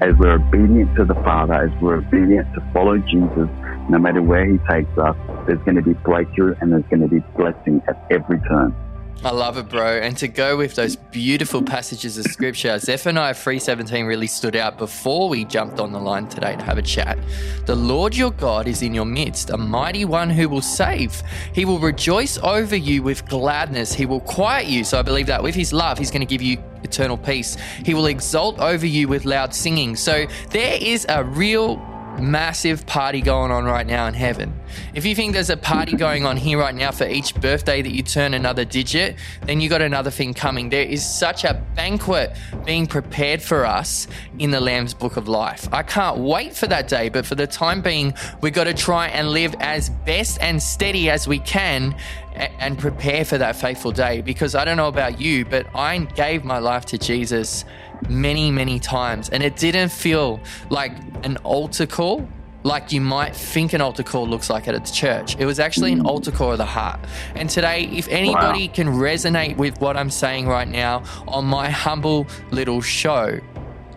[0.00, 3.48] as we're obedient to the Father, as we're obedient to follow Jesus,
[3.88, 7.08] no matter where He takes us, there's going to be breakthrough and there's going to
[7.08, 8.74] be blessing at every turn.
[9.24, 9.98] I love it, bro.
[9.98, 15.28] And to go with those beautiful passages of scripture, Zephaniah 3.17 really stood out before
[15.28, 17.18] we jumped on the line today to have a chat.
[17.64, 21.22] The Lord your God is in your midst, a mighty one who will save.
[21.54, 23.92] He will rejoice over you with gladness.
[23.92, 24.84] He will quiet you.
[24.84, 27.56] So I believe that with his love, he's going to give you eternal peace.
[27.84, 29.96] He will exult over you with loud singing.
[29.96, 31.78] So there is a real
[32.20, 34.52] massive party going on right now in heaven.
[34.94, 37.92] If you think there's a party going on here right now for each birthday that
[37.92, 40.70] you turn another digit, then you got another thing coming.
[40.70, 44.06] There is such a banquet being prepared for us
[44.38, 45.68] in the Lamb's Book of Life.
[45.72, 49.08] I can't wait for that day, but for the time being, we got to try
[49.08, 51.94] and live as best and steady as we can
[52.36, 56.44] and prepare for that faithful day because I don't know about you, but I gave
[56.44, 57.64] my life to Jesus
[58.08, 59.30] many, many times.
[59.30, 60.92] And it didn't feel like
[61.24, 62.28] an altar call,
[62.62, 65.36] like you might think an altar call looks like at a church.
[65.38, 67.00] It was actually an altar call of the heart.
[67.34, 68.74] And today, if anybody wow.
[68.74, 73.40] can resonate with what I'm saying right now on my humble little show,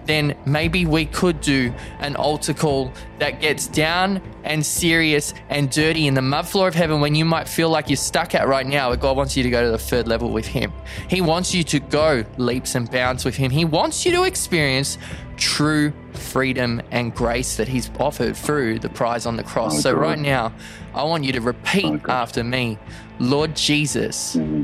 [0.10, 6.08] then maybe we could do an altar call that gets down and serious and dirty
[6.08, 8.65] in the mud floor of heaven when you might feel like you're stuck at right
[8.65, 8.89] now.
[8.89, 10.74] But God wants you to go to the third level with Him.
[11.08, 13.52] He wants you to go leaps and bounds with Him.
[13.52, 14.98] He wants you to experience
[15.38, 19.78] true freedom and grace that He's offered through the prize on the cross.
[19.78, 20.54] Oh, so, right now,
[20.93, 22.78] I want you to repeat oh, after me
[23.19, 24.63] Lord Jesus, mm-hmm.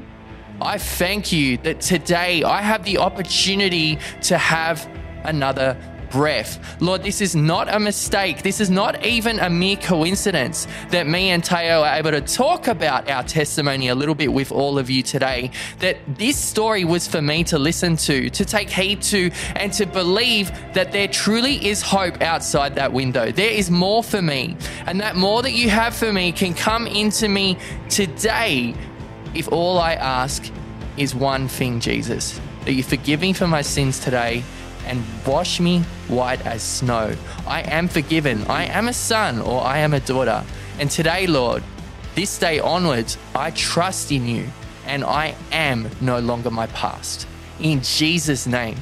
[0.61, 4.89] I thank you that today I have the opportunity to have
[5.27, 5.77] another
[6.11, 6.81] breath.
[6.81, 8.41] Lord, this is not a mistake.
[8.41, 12.67] This is not even a mere coincidence that me and Taiyo are able to talk
[12.67, 15.51] about our testimony a little bit with all of you today.
[15.79, 19.85] That this story was for me to listen to, to take heed to, and to
[19.85, 23.31] believe that there truly is hope outside that window.
[23.31, 24.55] There is more for me.
[24.85, 27.57] And that more that you have for me can come into me
[27.89, 28.73] today
[29.33, 30.49] if all I ask
[30.95, 34.43] is one thing, Jesus that you forgive me for my sins today
[34.85, 37.15] and wash me white as snow.
[37.47, 38.43] I am forgiven.
[38.47, 40.43] I am a son or I am a daughter.
[40.79, 41.63] And today, Lord,
[42.15, 44.47] this day onwards, I trust in you
[44.85, 47.27] and I am no longer my past.
[47.59, 48.77] In Jesus' name.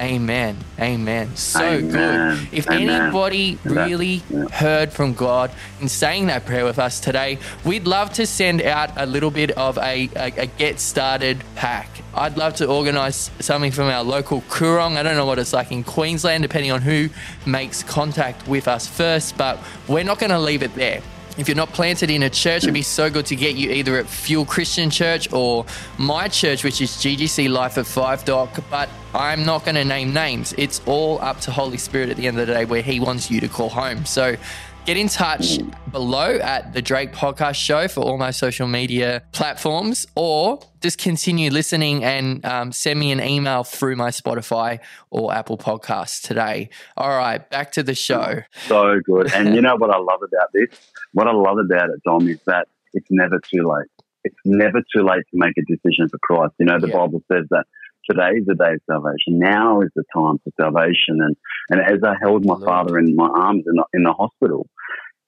[0.00, 0.56] Amen.
[0.78, 1.36] Amen.
[1.36, 1.90] So Amen.
[1.90, 2.48] good.
[2.52, 2.88] If Amen.
[2.88, 4.48] anybody really yeah.
[4.48, 5.50] heard from God
[5.80, 9.50] in saying that prayer with us today, we'd love to send out a little bit
[9.52, 11.99] of a, a, a get started pack.
[12.14, 14.96] I'd love to organise something from our local Koorong.
[14.96, 17.08] I don't know what it's like in Queensland, depending on who
[17.46, 21.02] makes contact with us first, but we're not going to leave it there.
[21.38, 23.96] If you're not planted in a church, it'd be so good to get you either
[23.96, 25.64] at Fuel Christian Church or
[25.96, 28.58] my church, which is GGC Life at Five Dock.
[28.68, 30.52] But I'm not going to name names.
[30.58, 33.30] It's all up to Holy Spirit at the end of the day where He wants
[33.30, 34.04] you to call home.
[34.04, 34.36] So
[34.86, 35.58] get in touch
[35.92, 41.50] below at the Drayk Podcast Show for all my social media platforms, or just continue
[41.50, 44.78] listening and um, send me an email through my Spotify
[45.10, 46.70] or Apple Podcasts today.
[46.96, 48.40] All right, back to the show.
[48.66, 49.32] So good.
[49.32, 50.68] And you know what I love about this?
[51.12, 53.88] What I love about it, Dom, is that it's never too late.
[54.24, 56.54] It's never too late to make a decision for Christ.
[56.58, 56.96] You know, the yeah.
[56.96, 57.66] Bible says that
[58.08, 59.38] today is the day of salvation.
[59.38, 61.20] Now is the time for salvation.
[61.20, 61.36] And,
[61.70, 64.68] and as I held my father in my arms in the, in the hospital,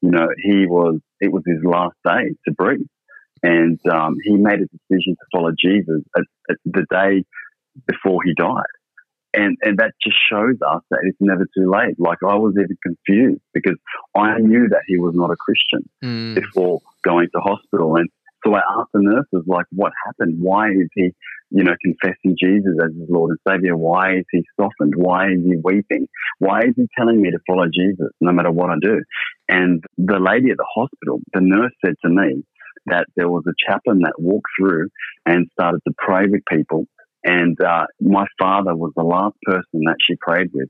[0.01, 2.87] you know, he was, it was his last day to breathe.
[3.43, 7.25] And um, he made a decision to follow Jesus at, at the day
[7.87, 8.65] before he died.
[9.35, 11.99] And, and that just shows us that it's never too late.
[11.99, 13.79] Like I was even confused because
[14.15, 16.35] I knew that he was not a Christian mm.
[16.35, 17.97] before going to hospital.
[17.97, 18.11] And
[18.45, 20.37] so I asked the nurses, like, what happened?
[20.41, 21.13] Why is he
[21.53, 23.77] you know, confessing Jesus as his Lord and Savior?
[23.77, 24.95] Why is he softened?
[24.97, 26.09] Why is he weeping?
[26.39, 29.03] Why is he telling me to follow Jesus no matter what I do?
[29.49, 32.43] And the lady at the hospital, the nurse said to me
[32.87, 34.89] that there was a chaplain that walked through
[35.27, 36.87] and started to pray with people.
[37.23, 40.69] And uh, my father was the last person that she prayed with.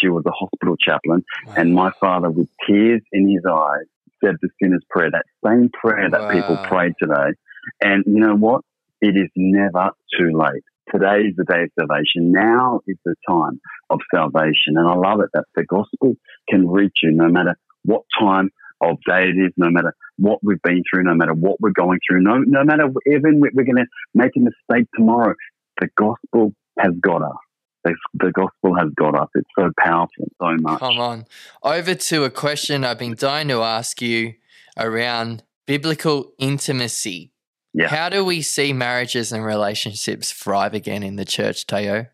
[0.00, 1.24] She was a hospital chaplain.
[1.46, 1.54] Wow.
[1.56, 3.86] And my father, with tears in his eyes,
[4.22, 6.32] said the sinner's prayer, that same prayer that wow.
[6.32, 7.36] people prayed today.
[7.80, 8.62] And you know what?
[9.00, 10.62] It is never too late.
[10.92, 12.32] Today is the day of salvation.
[12.32, 14.76] Now is the time of salvation.
[14.76, 16.14] And I love it that the gospel
[16.48, 20.62] can reach you no matter what time of day it is, no matter what we've
[20.62, 23.86] been through, no matter what we're going through, no, no matter even we're going to
[24.14, 25.34] make a mistake tomorrow.
[25.80, 27.38] The gospel has got us.
[27.84, 29.28] The, the gospel has got us.
[29.34, 30.78] It's so powerful, so much.
[30.78, 31.26] Come on.
[31.62, 34.34] Over to a question I've been dying to ask you
[34.78, 37.32] around biblical intimacy.
[37.74, 37.88] Yeah.
[37.88, 42.08] How do we see marriages and relationships thrive again in the church, Taiyo?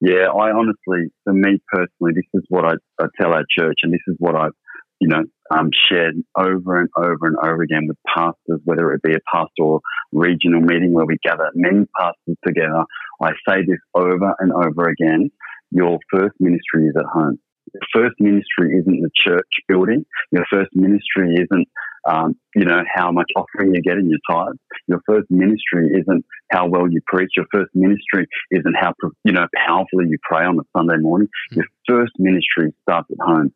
[0.00, 3.92] Yeah, I honestly, for me personally, this is what I, I tell our church, and
[3.92, 4.52] this is what I've,
[4.98, 5.22] you know,
[5.52, 9.80] um, shared over and over and over again with pastors, whether it be a pastoral
[10.12, 12.84] regional meeting where we gather many pastors together.
[13.22, 15.30] I say this over and over again.
[15.70, 17.38] Your first ministry is at home.
[17.72, 20.04] Your first ministry isn't the church building.
[20.30, 21.68] Your first ministry isn't
[22.08, 24.58] um, you know, how much offering you get in your tithes.
[24.88, 27.30] Your first ministry isn't how well you preach.
[27.36, 28.92] Your first ministry isn't how,
[29.24, 31.28] you know, powerfully you pray on a Sunday morning.
[31.52, 33.52] Your first ministry starts at home.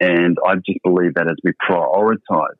[0.00, 2.56] And I just believe that as we prioritize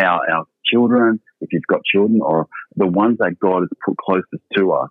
[0.00, 4.42] our, our children, if you've got children or the ones that God has put closest
[4.56, 4.90] to us,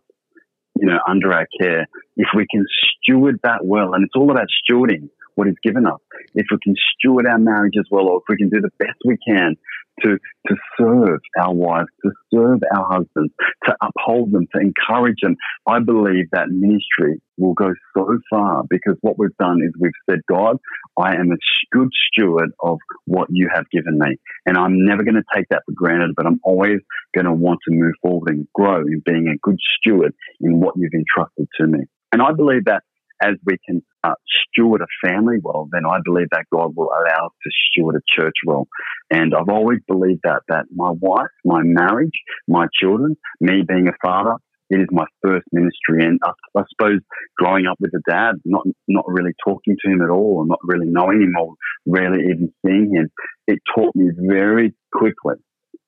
[0.80, 2.66] you know, under our care, if we can
[3.04, 5.10] steward that well, and it's all about stewarding
[5.40, 6.00] what He's given us.
[6.36, 8.98] If we can steward our marriage as well, or if we can do the best
[9.06, 9.56] we can
[10.04, 13.34] to, to serve our wives, to serve our husbands,
[13.66, 15.36] to uphold them, to encourage them.
[15.66, 20.20] I believe that ministry will go so far because what we've done is we've said,
[20.30, 20.58] God,
[20.98, 21.38] I am a
[21.72, 24.18] good steward of what you have given me.
[24.46, 26.80] And I'm never going to take that for granted, but I'm always
[27.16, 30.76] going to want to move forward and grow in being a good steward in what
[30.78, 31.80] you've entrusted to me.
[32.12, 32.84] And I believe that
[33.22, 37.28] as we can uh, steward a family well, then I believe that God will allow
[37.28, 38.68] us to steward a church well.
[39.12, 44.08] And I've always believed that, that my wife, my marriage, my children, me being a
[44.08, 44.36] father,
[44.70, 46.06] it is my first ministry.
[46.06, 47.00] And I, I suppose
[47.38, 50.60] growing up with a dad, not, not really talking to him at all, or not
[50.64, 53.10] really knowing him or rarely even seeing him,
[53.48, 55.36] it taught me very quickly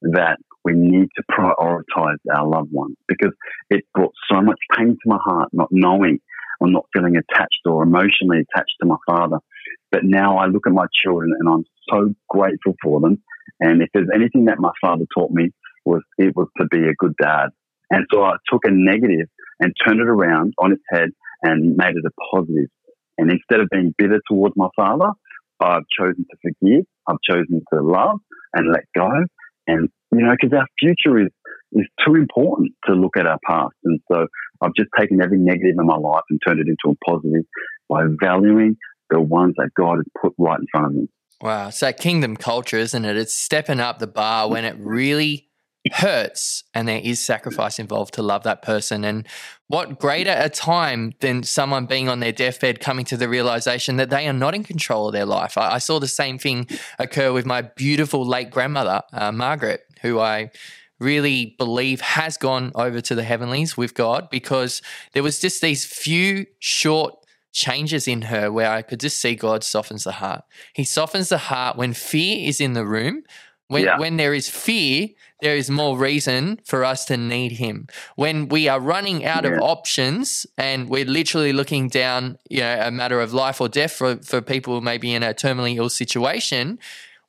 [0.02, 3.34] that we need to prioritize our loved ones because
[3.69, 6.19] it brought so much pain to my heart not knowing
[6.62, 9.38] or not feeling attached or emotionally attached to my father.
[9.91, 13.21] But now I look at my children and I'm so grateful for them.
[13.60, 15.50] And if there's anything that my father taught me
[15.86, 17.47] was it was to be a good dad.
[17.89, 19.28] And so I took a negative
[19.60, 21.10] and turned it around on its head
[21.41, 22.69] and made it a positive.
[23.17, 25.10] And instead of being bitter towards my father,
[25.60, 26.86] I've chosen to forgive.
[27.08, 28.19] I've chosen to love
[28.54, 29.10] and let go.
[29.67, 31.30] And, you know, because our future is,
[31.74, 33.74] is too important to look at our past.
[33.84, 34.28] And so
[34.62, 37.44] I've just taken every negative in my life and turned it into a positive
[37.90, 38.78] by valuing
[39.10, 41.08] the ones that God has put right in front of me.
[41.42, 41.72] Wow.
[41.82, 43.18] That kingdom culture, isn't it?
[43.18, 45.50] It's stepping up the bar when it really
[45.92, 49.04] hurts and there is sacrifice involved to love that person.
[49.04, 49.28] And
[49.68, 54.12] what greater a time than someone being on their deathbed coming to the realization that
[54.12, 55.58] they are not in control of their life?
[55.58, 56.68] I, I saw the same thing
[57.00, 60.52] occur with my beautiful late grandmother, uh, Margaret, who I
[61.02, 64.82] really believe has gone over to the heavenlies with God because
[65.14, 67.16] there was just these few short
[67.52, 70.44] changes in her where I could just see God softens the heart.
[70.74, 73.24] He softens the heart when fear is in the room.
[73.68, 74.00] When, yeah.
[74.00, 75.08] when there is fear,
[75.42, 77.88] there is more reason for us to need him.
[78.16, 79.52] When we are running out yeah.
[79.52, 83.94] of options and we're literally looking down, you know, a matter of life or death
[83.94, 86.80] for, for people who may be in a terminally ill situation,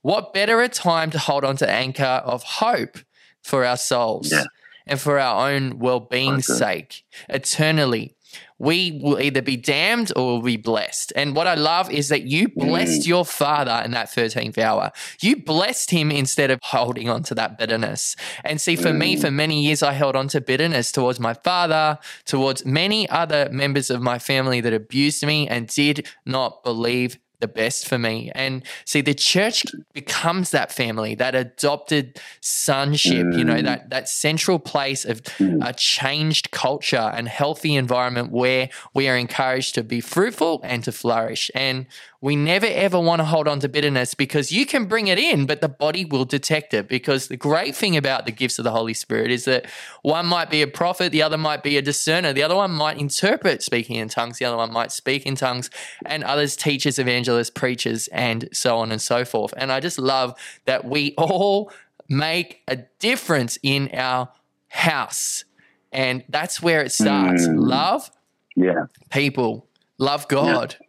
[0.03, 2.99] what better a time to hold on to anchor of hope
[3.43, 4.45] for our souls yeah.
[4.87, 6.59] and for our own well-being's okay.
[6.59, 8.15] sake eternally
[8.63, 11.13] we will either be damned or we'll be blessed.
[11.17, 13.07] And what I love is that you blessed mm.
[13.09, 14.93] your father in that 13th hour.
[15.21, 18.15] You blessed him instead of holding on to that bitterness.
[18.45, 18.99] And see, for mm.
[18.99, 23.49] me, for many years, I held on to bitterness towards my father, towards many other
[23.51, 28.33] members of my family that abused me and did not believe the best for me.
[28.35, 33.39] And see, the church becomes that family, that adopted sonship, mm.
[33.39, 33.65] you know, mm.
[33.65, 35.59] that that central place of mm.
[35.63, 40.93] a changed culture and healthy environment where we are encouraged to be fruitful and to
[40.93, 41.51] flourish.
[41.55, 41.87] And
[42.23, 45.45] we never ever want to hold on to bitterness because you can bring it in,
[45.45, 46.87] but the body will detect it.
[46.89, 49.67] Because the great thing about the gifts of the Holy Spirit is that
[50.03, 52.97] one might be a prophet, the other might be a discerner, the other one might
[52.97, 55.69] interpret speaking in tongues, the other one might speak in tongues,
[56.07, 56.97] and others teachers,
[57.33, 59.55] evangelists, preachers, and so on and so forth.
[59.57, 61.73] And I just love that we all
[62.09, 64.29] make a difference in our
[64.69, 65.45] house.
[65.93, 67.47] And that's where it starts.
[67.47, 67.69] Mm.
[67.69, 68.11] Love
[68.57, 68.87] yeah.
[69.11, 69.67] people,
[69.99, 70.77] love God.
[70.81, 70.87] Yeah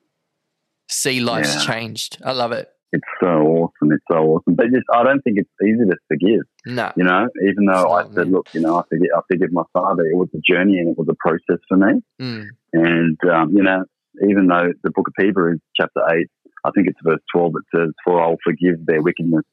[0.93, 1.73] see life's yeah.
[1.73, 2.17] changed.
[2.23, 2.69] I love it.
[2.91, 3.91] It's so awesome.
[3.91, 4.53] It's so awesome.
[4.53, 6.41] But just, I don't think it's easy to forgive.
[6.67, 6.91] No.
[6.95, 10.03] You know, even though I said, look, you know, I forgive, I forgive my father,
[10.05, 12.01] it was a journey and it was a process for me.
[12.21, 12.45] Mm.
[12.73, 13.85] And, um, you know,
[14.29, 16.27] even though the book of Hebrews, chapter 8,
[16.65, 19.43] I think it's verse 12, it says, For I'll forgive their wickedness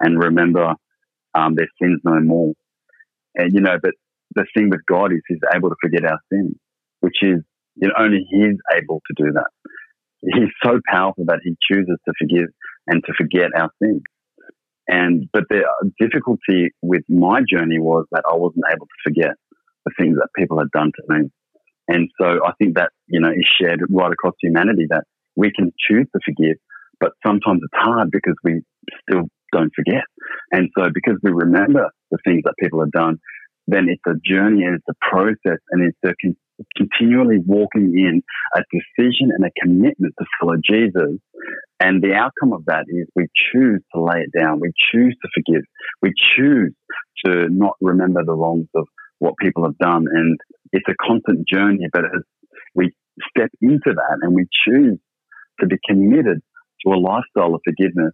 [0.00, 0.74] and remember
[1.34, 2.52] um, their sins no more.
[3.34, 3.92] And, you know, but
[4.34, 6.54] the thing with God is He's able to forget our sins,
[7.00, 7.42] which is,
[7.76, 9.50] you know, only He's able to do that
[10.32, 12.48] he's so powerful that he chooses to forgive
[12.86, 14.02] and to forget our sins.
[14.86, 15.64] And but the
[15.98, 19.34] difficulty with my journey was that I wasn't able to forget
[19.86, 21.30] the things that people had done to me.
[21.88, 25.04] And so I think that, you know, is shared right across humanity that
[25.36, 26.56] we can choose to forgive,
[27.00, 28.62] but sometimes it's hard because we
[29.02, 30.04] still don't forget.
[30.52, 33.18] And so because we remember the things that people have done,
[33.66, 36.36] then it's a journey and it's a process and it's a con-
[36.76, 38.22] continually walking in
[38.54, 41.18] a decision and a commitment to follow Jesus.
[41.80, 44.60] And the outcome of that is we choose to lay it down.
[44.60, 45.62] We choose to forgive.
[46.02, 46.72] We choose
[47.24, 48.86] to not remember the wrongs of
[49.18, 50.06] what people have done.
[50.10, 50.38] And
[50.74, 52.22] it's a constant journey, but as
[52.74, 52.92] we
[53.30, 54.98] step into that and we choose
[55.60, 56.40] to be committed
[56.84, 58.12] to a lifestyle of forgiveness,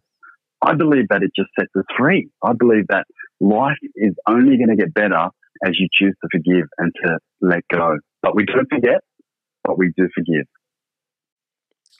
[0.63, 2.29] I believe that it just sets us free.
[2.45, 3.07] I believe that
[3.41, 5.29] life is only going to get better
[5.65, 7.97] as you choose to forgive and to let go.
[8.23, 9.01] But we don't forget,
[9.65, 10.45] but we do forgive.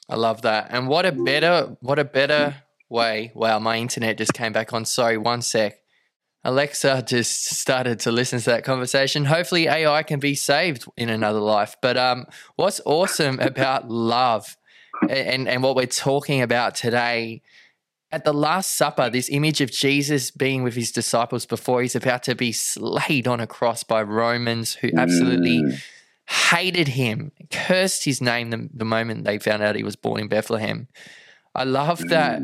[0.07, 0.67] I love that.
[0.69, 2.55] And what a better, what a better mm.
[2.89, 3.31] way.
[3.33, 4.85] Wow, my internet just came back on.
[4.85, 5.80] Sorry, one sec.
[6.43, 9.25] Alexa just started to listen to that conversation.
[9.25, 11.75] Hopefully, AI can be saved in another life.
[11.81, 12.25] But um,
[12.55, 14.57] what's awesome about love
[15.09, 17.41] and, and what we're talking about today
[18.11, 22.23] at the Last Supper, this image of Jesus being with his disciples before he's about
[22.23, 25.81] to be slayed on a cross by Romans who absolutely mm.
[26.27, 30.27] hated him, cursed his name the, the, moment they found out he was born in
[30.27, 30.87] Bethlehem.
[31.55, 32.09] I love mm.
[32.09, 32.41] that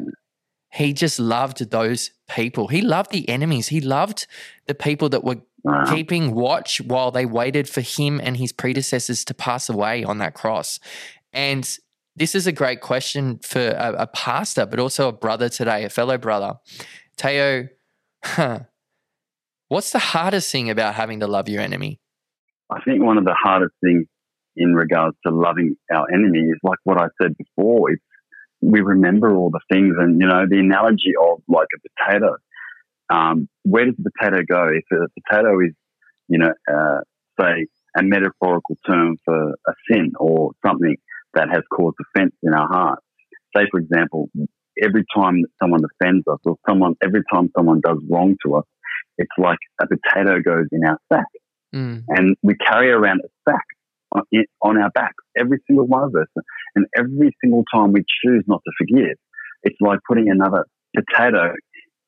[0.77, 2.67] he just loved those people.
[2.67, 3.67] He loved the enemies.
[3.67, 4.27] He loved
[4.67, 5.85] the people that were wow.
[5.93, 10.35] keeping watch while they waited for him and his predecessors to pass away on that
[10.35, 10.79] cross.
[11.33, 11.67] And
[12.15, 15.89] this is a great question for a, a pastor, but also a brother today, a
[15.89, 16.55] fellow brother.
[17.17, 17.69] Taiyo,
[18.23, 18.59] huh,
[19.69, 21.99] What's the hardest thing about having to love your enemy?
[22.69, 24.05] I think one of the hardest things
[24.55, 27.91] in regards to loving our enemy is like what I said before.
[27.91, 28.01] It's
[28.61, 32.35] we remember all the things, and you know the analogy of like a potato.
[33.09, 34.67] Um, where does the potato go?
[34.67, 35.73] If a potato is,
[36.27, 36.99] you know, uh,
[37.39, 40.97] say a metaphorical term for a sin or something
[41.33, 42.99] that has caused offense in our heart.
[43.55, 44.29] Say, for example,
[44.81, 48.65] every time someone offends us or someone, every time someone does wrong to us,
[49.17, 51.25] it's like a potato goes in our sack.
[51.73, 52.03] Mm.
[52.09, 53.65] And we carry around a sack
[54.13, 56.27] on, our backs, every single one of us.
[56.75, 59.17] And every single time we choose not to forgive,
[59.63, 61.53] it's like putting another potato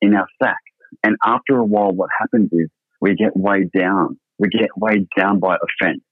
[0.00, 0.58] in our sack.
[1.04, 2.68] And after a while, what happens is
[3.00, 4.18] we get weighed down.
[4.38, 6.02] We get weighed down by offense.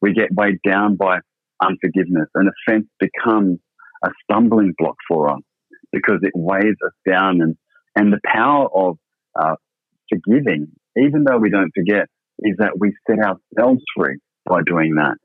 [0.00, 1.18] We get weighed down by
[1.62, 2.28] unforgiveness.
[2.34, 3.58] And offense becomes
[4.04, 5.40] a stumbling block for us
[5.92, 7.40] because it weighs us down.
[7.40, 7.56] And,
[7.94, 8.98] and the power of
[9.38, 9.54] uh,
[10.10, 12.08] forgiving, even though we don't forget,
[12.40, 15.16] is that we set ourselves free by doing that.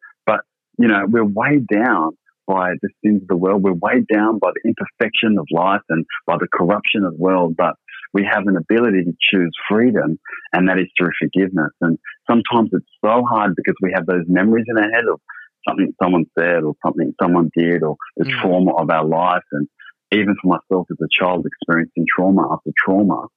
[0.78, 2.18] You know, we're weighed down
[2.48, 3.64] by the sins of the world.
[3.64, 7.56] We're weighed down by the imperfection of life and by the corruption of the world.
[7.58, 7.76] But
[8.14, 10.20] we have an ability to choose freedom,
[10.54, 11.72] and that is through forgiveness.
[11.82, 11.98] And
[12.30, 15.20] sometimes it's so hard because we have those memories in our head of
[15.68, 18.42] something someone said or something someone did or the mm.
[18.42, 19.44] trauma of our life.
[19.52, 19.68] And
[20.12, 23.28] even for myself as a child experiencing trauma after trauma,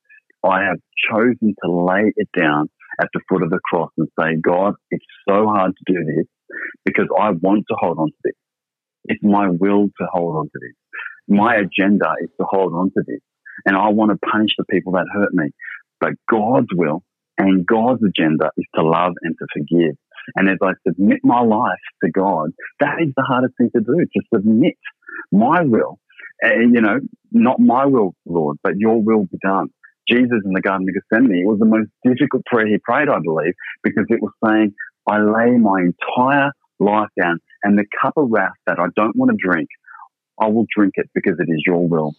[0.44, 0.78] I have
[1.10, 2.68] chosen to lay it down
[3.00, 6.26] at the foot of the cross and say, God, it's so hard to do this
[6.84, 8.34] because I want to hold on to this.
[9.06, 10.74] It's my will to hold on to this.
[11.28, 13.20] My agenda is to hold on to this.
[13.66, 15.50] And I want to punish the people that hurt me.
[16.00, 17.02] But God's will
[17.38, 19.96] and God's agenda is to love and to forgive.
[20.36, 24.04] And as I submit my life to God, that is the hardest thing to do,
[24.04, 24.76] to submit
[25.32, 25.98] my will.
[26.40, 26.98] And, you know,
[27.30, 29.68] not my will, Lord, but your will be done.
[30.08, 33.18] Jesus in the Garden of Gethsemane, it was the most difficult prayer he prayed, I
[33.22, 34.74] believe, because it was saying,
[35.08, 39.30] I lay my entire life down and the cup of wrath that I don't want
[39.30, 39.68] to drink,
[40.40, 42.12] I will drink it because it is your will.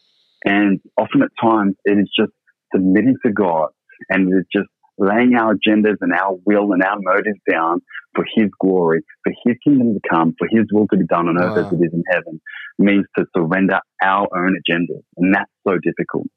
[0.44, 2.32] And often at times it is just
[2.74, 3.70] submitting to God
[4.10, 7.82] and it is just laying our agendas and our will and our motives down
[8.16, 11.38] for His glory, for His kingdom to come, for His will to be done on
[11.38, 11.68] earth wow.
[11.68, 12.42] as it is in heaven,
[12.80, 15.04] means to surrender our own agendas.
[15.18, 16.28] And that's so difficult.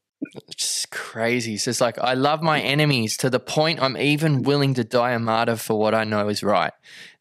[0.49, 1.57] It's crazy.
[1.57, 5.13] So it's like I love my enemies to the point I'm even willing to die
[5.13, 6.73] a martyr for what I know is right.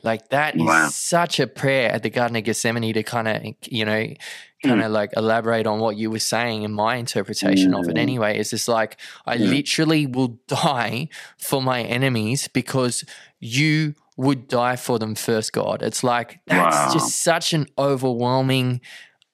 [0.04, 0.88] Like that is wow.
[0.90, 4.14] such a prayer at the Garden of Gethsemane to kind of, you know,
[4.64, 4.92] kind of mm.
[4.92, 7.80] like elaborate on what you were saying in my interpretation mm.
[7.80, 8.02] of it mm.
[8.02, 8.38] anyway.
[8.38, 9.50] Is this like I yeah.
[9.50, 13.04] literally will die for my enemies because
[13.40, 15.84] you would die for them first, God.
[15.84, 16.94] It's like that's wow.
[16.94, 18.82] just such an overwhelming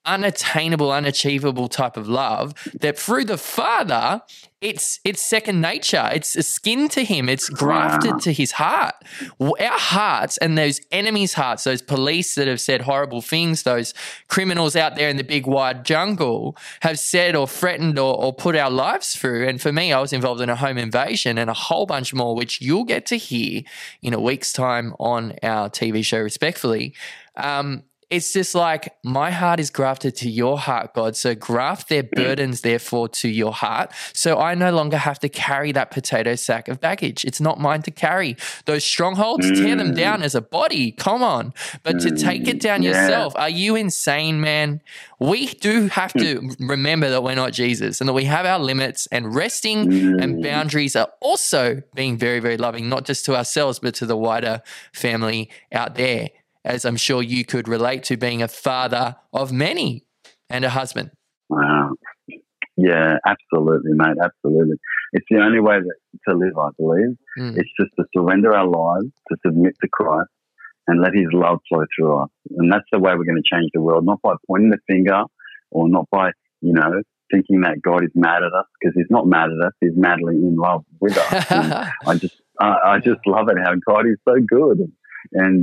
[0.06, 4.22] unattainable, unachievable type of love that through the Father,
[4.64, 6.10] it's it's second nature.
[6.14, 7.28] It's a skin to him.
[7.28, 8.18] It's grafted wow.
[8.20, 8.96] to his heart.
[9.42, 13.94] Our hearts and those enemies' hearts, those police that have said horrible things, those
[14.30, 18.56] criminals out there in the big wide jungle have said or threatened or, or put
[18.56, 19.48] our lives through.
[19.48, 22.34] And for me, I was involved in a home invasion and a whole bunch more,
[22.34, 23.64] which you'll get to hear
[24.02, 26.96] in a week's time on our TV show, respectfully.
[27.36, 31.16] Um, it's just like my heart is grafted to your heart, God.
[31.16, 32.12] So graft their mm.
[32.12, 33.92] burdens, therefore, to your heart.
[34.14, 37.26] So I no longer have to carry that potato sack of baggage.
[37.26, 38.38] It's not mine to carry.
[38.66, 39.96] Those strongholds, tear them mm.
[39.96, 40.92] down as a body.
[40.92, 41.54] Come on.
[41.84, 42.62] But to take it mm.
[42.62, 44.82] down yourself, are you insane, man?
[45.20, 46.70] We do have to hmm.
[46.70, 50.98] remember that we're not Jesus and that we have our limits, and resting and boundaries
[50.98, 55.50] are also being very, very loving, not just to ourselves, but to the wider family
[55.72, 56.30] out there
[56.66, 60.06] as I'm sure you could relate to being a father of many
[60.50, 61.12] and a husband.
[61.50, 61.92] Wow.
[62.78, 64.18] Yeah, absolutely, mate.
[64.22, 64.78] Absolutely.
[65.14, 65.76] It's the only way
[66.28, 67.18] to live, I believe.
[67.38, 67.58] Mm.
[67.58, 70.30] It's just to surrender our lives, to submit to Christ,
[70.88, 72.30] and let His love flow through us.
[72.58, 75.24] And that's the way we're going to change the world, not by pointing the finger
[75.72, 77.02] or not by, you know,
[77.32, 79.74] thinking that God is mad at us because He's not mad at us.
[79.80, 81.46] He's madly in love with us.
[82.08, 84.92] I just, uh, I just love it how God is so good and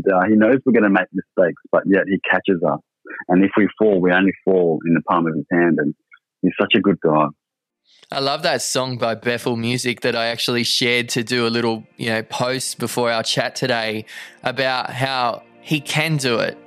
[0.07, 2.81] uh, he knows we're going to make mistakes, but yet he catches us.
[3.29, 5.79] And if we fall, we only fall in the palm of his hand.
[5.79, 5.95] And
[6.43, 7.27] he's such a good guy.
[8.13, 11.85] I love that song by Bethel Music that I actually shared to do a little,
[11.97, 14.05] you know, post before our chat today
[14.43, 16.59] about how he can do it.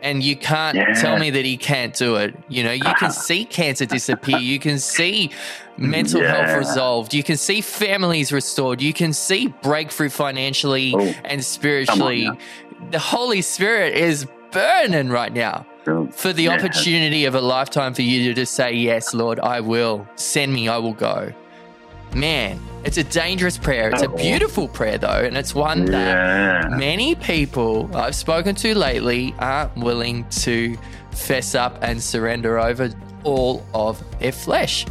[0.00, 0.92] And you can't yeah.
[0.94, 2.34] tell me that he can't do it.
[2.48, 4.38] You know, you can see cancer disappear.
[4.38, 5.30] You can see
[5.76, 6.46] mental yeah.
[6.46, 7.14] health resolved.
[7.14, 8.80] You can see families restored.
[8.80, 12.30] You can see breakthrough financially oh, and spiritually.
[12.90, 15.66] The Holy Spirit is burning right now
[16.12, 16.54] for the yeah.
[16.54, 20.06] opportunity of a lifetime for you to just say, Yes, Lord, I will.
[20.16, 21.32] Send me, I will go.
[22.14, 23.90] Man, it's a dangerous prayer.
[23.90, 26.16] It's a beautiful prayer, though, and it's one that
[26.70, 26.76] Yeah.
[26.76, 30.76] many people I've spoken to lately aren't willing to
[31.10, 32.90] fess up and surrender over
[33.24, 34.86] all of their flesh.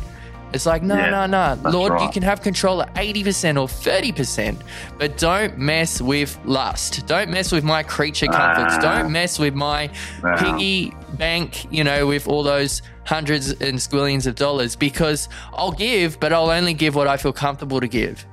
[0.54, 1.70] It's like, no, Yeah, no, no.
[1.72, 4.62] Lord, you can have control at 80% or 30%,
[4.98, 7.06] but don't mess with lust.
[7.06, 8.76] Don't mess with my creature comforts.
[8.78, 8.80] Ah.
[9.02, 9.90] Don't mess with my
[10.24, 10.36] Wow.
[10.38, 16.20] piggy bank, you know, with all those hundreds and squillions of dollars because I'll give,
[16.20, 18.26] but I'll only give what I feel comfortable to give.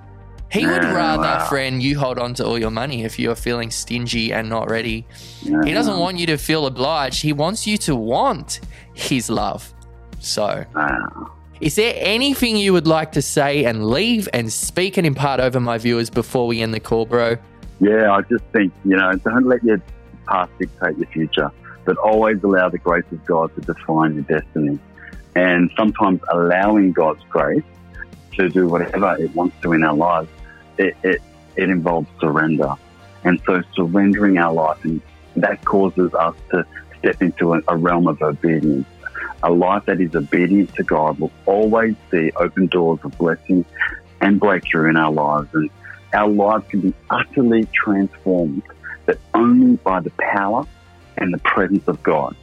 [0.50, 1.46] He would rather, wow.
[1.48, 5.04] friend, you hold on to all your money if you're feeling stingy and not ready.
[5.40, 7.22] He doesn't want you to feel obliged.
[7.22, 8.60] He wants you to want
[8.94, 9.72] his love.
[10.20, 11.32] So, Wow.
[11.60, 15.58] is there anything you would like to say and leave and speak and impart over
[15.58, 17.36] my viewers before we end the call, bro?
[17.80, 19.82] Yeah, I just think, you know, don't let your
[20.28, 21.50] past dictate your future,
[21.85, 24.78] but always allow the grace of God to define your destiny.
[25.35, 27.64] And sometimes allowing God's grace
[28.37, 30.28] to do whatever it wants to in our lives,
[30.78, 31.22] it, it,
[31.57, 32.74] it involves surrender.
[33.24, 35.01] And so surrendering our life, and
[35.37, 36.66] that causes us to
[36.99, 38.87] step into a, a realm of obedience.
[39.43, 43.64] A life that is obedient to God will always see open doors of blessing
[44.20, 45.49] and breakthrough in our lives.
[45.53, 45.70] And
[46.14, 48.62] our lives can be utterly transformed,
[49.05, 50.66] but only by the power
[51.18, 52.36] and the presence of God.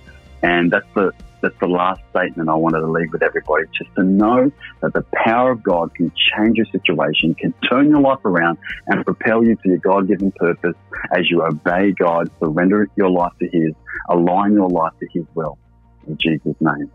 [0.44, 1.12] And that's the
[1.42, 4.52] that's the last statement I wanted to leave with everybody, just to know
[4.82, 9.04] that the power of God can change your situation, can turn your life around and
[9.04, 10.76] propel you to your God-given purpose
[11.16, 13.74] as you obey God, surrender your life to His,
[14.10, 15.58] align your life to His will.
[16.08, 16.92] In Jesus' name.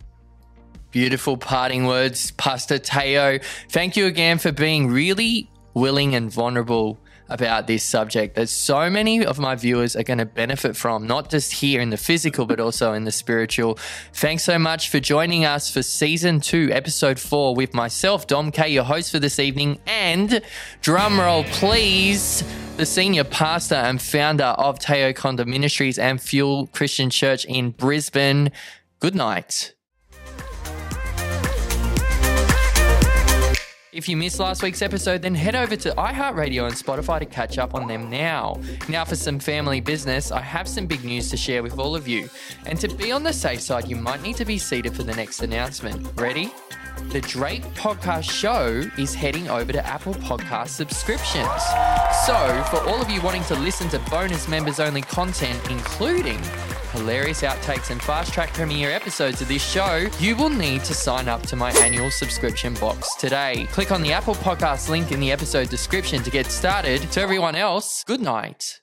[0.92, 3.42] Beautiful parting words, Pastor Taiyo.
[3.68, 6.98] Thank you again for being really willing and vulnerable
[7.28, 11.30] about this subject that so many of my viewers are going to benefit from, not
[11.30, 13.78] just here in the physical, but also in the spiritual.
[14.12, 18.68] Thanks so much for joining us for season two, episode four, with myself, Dom K,
[18.68, 20.42] your host for this evening, and
[20.80, 22.42] drum roll, please,
[22.76, 28.50] the senior pastor and founder of Taiyo Konda Ministries and Fuel Christian Church in Brisbane.
[29.00, 29.75] Good night.
[33.96, 37.56] If you missed last week's episode, then head over to iHeartRadio and Spotify to catch
[37.56, 38.60] up on them now.
[38.90, 42.06] Now, for some family business, I have some big news to share with all of
[42.06, 42.28] you.
[42.66, 45.14] And to be on the safe side, you might need to be seated for the
[45.14, 46.06] next announcement.
[46.20, 46.52] Ready?
[47.08, 51.48] The Drayk Podcast Show is heading over to Apple Podcast subscriptions.
[52.26, 56.38] So, for all of you wanting to listen to bonus members only content, including
[56.90, 61.28] hilarious outtakes and fast track premiere episodes of this show, you will need to sign
[61.28, 63.66] up to my annual subscription box today.
[63.72, 67.02] Click on the Apple Podcast link in the episode description to get started.
[67.12, 68.80] To everyone else, good night.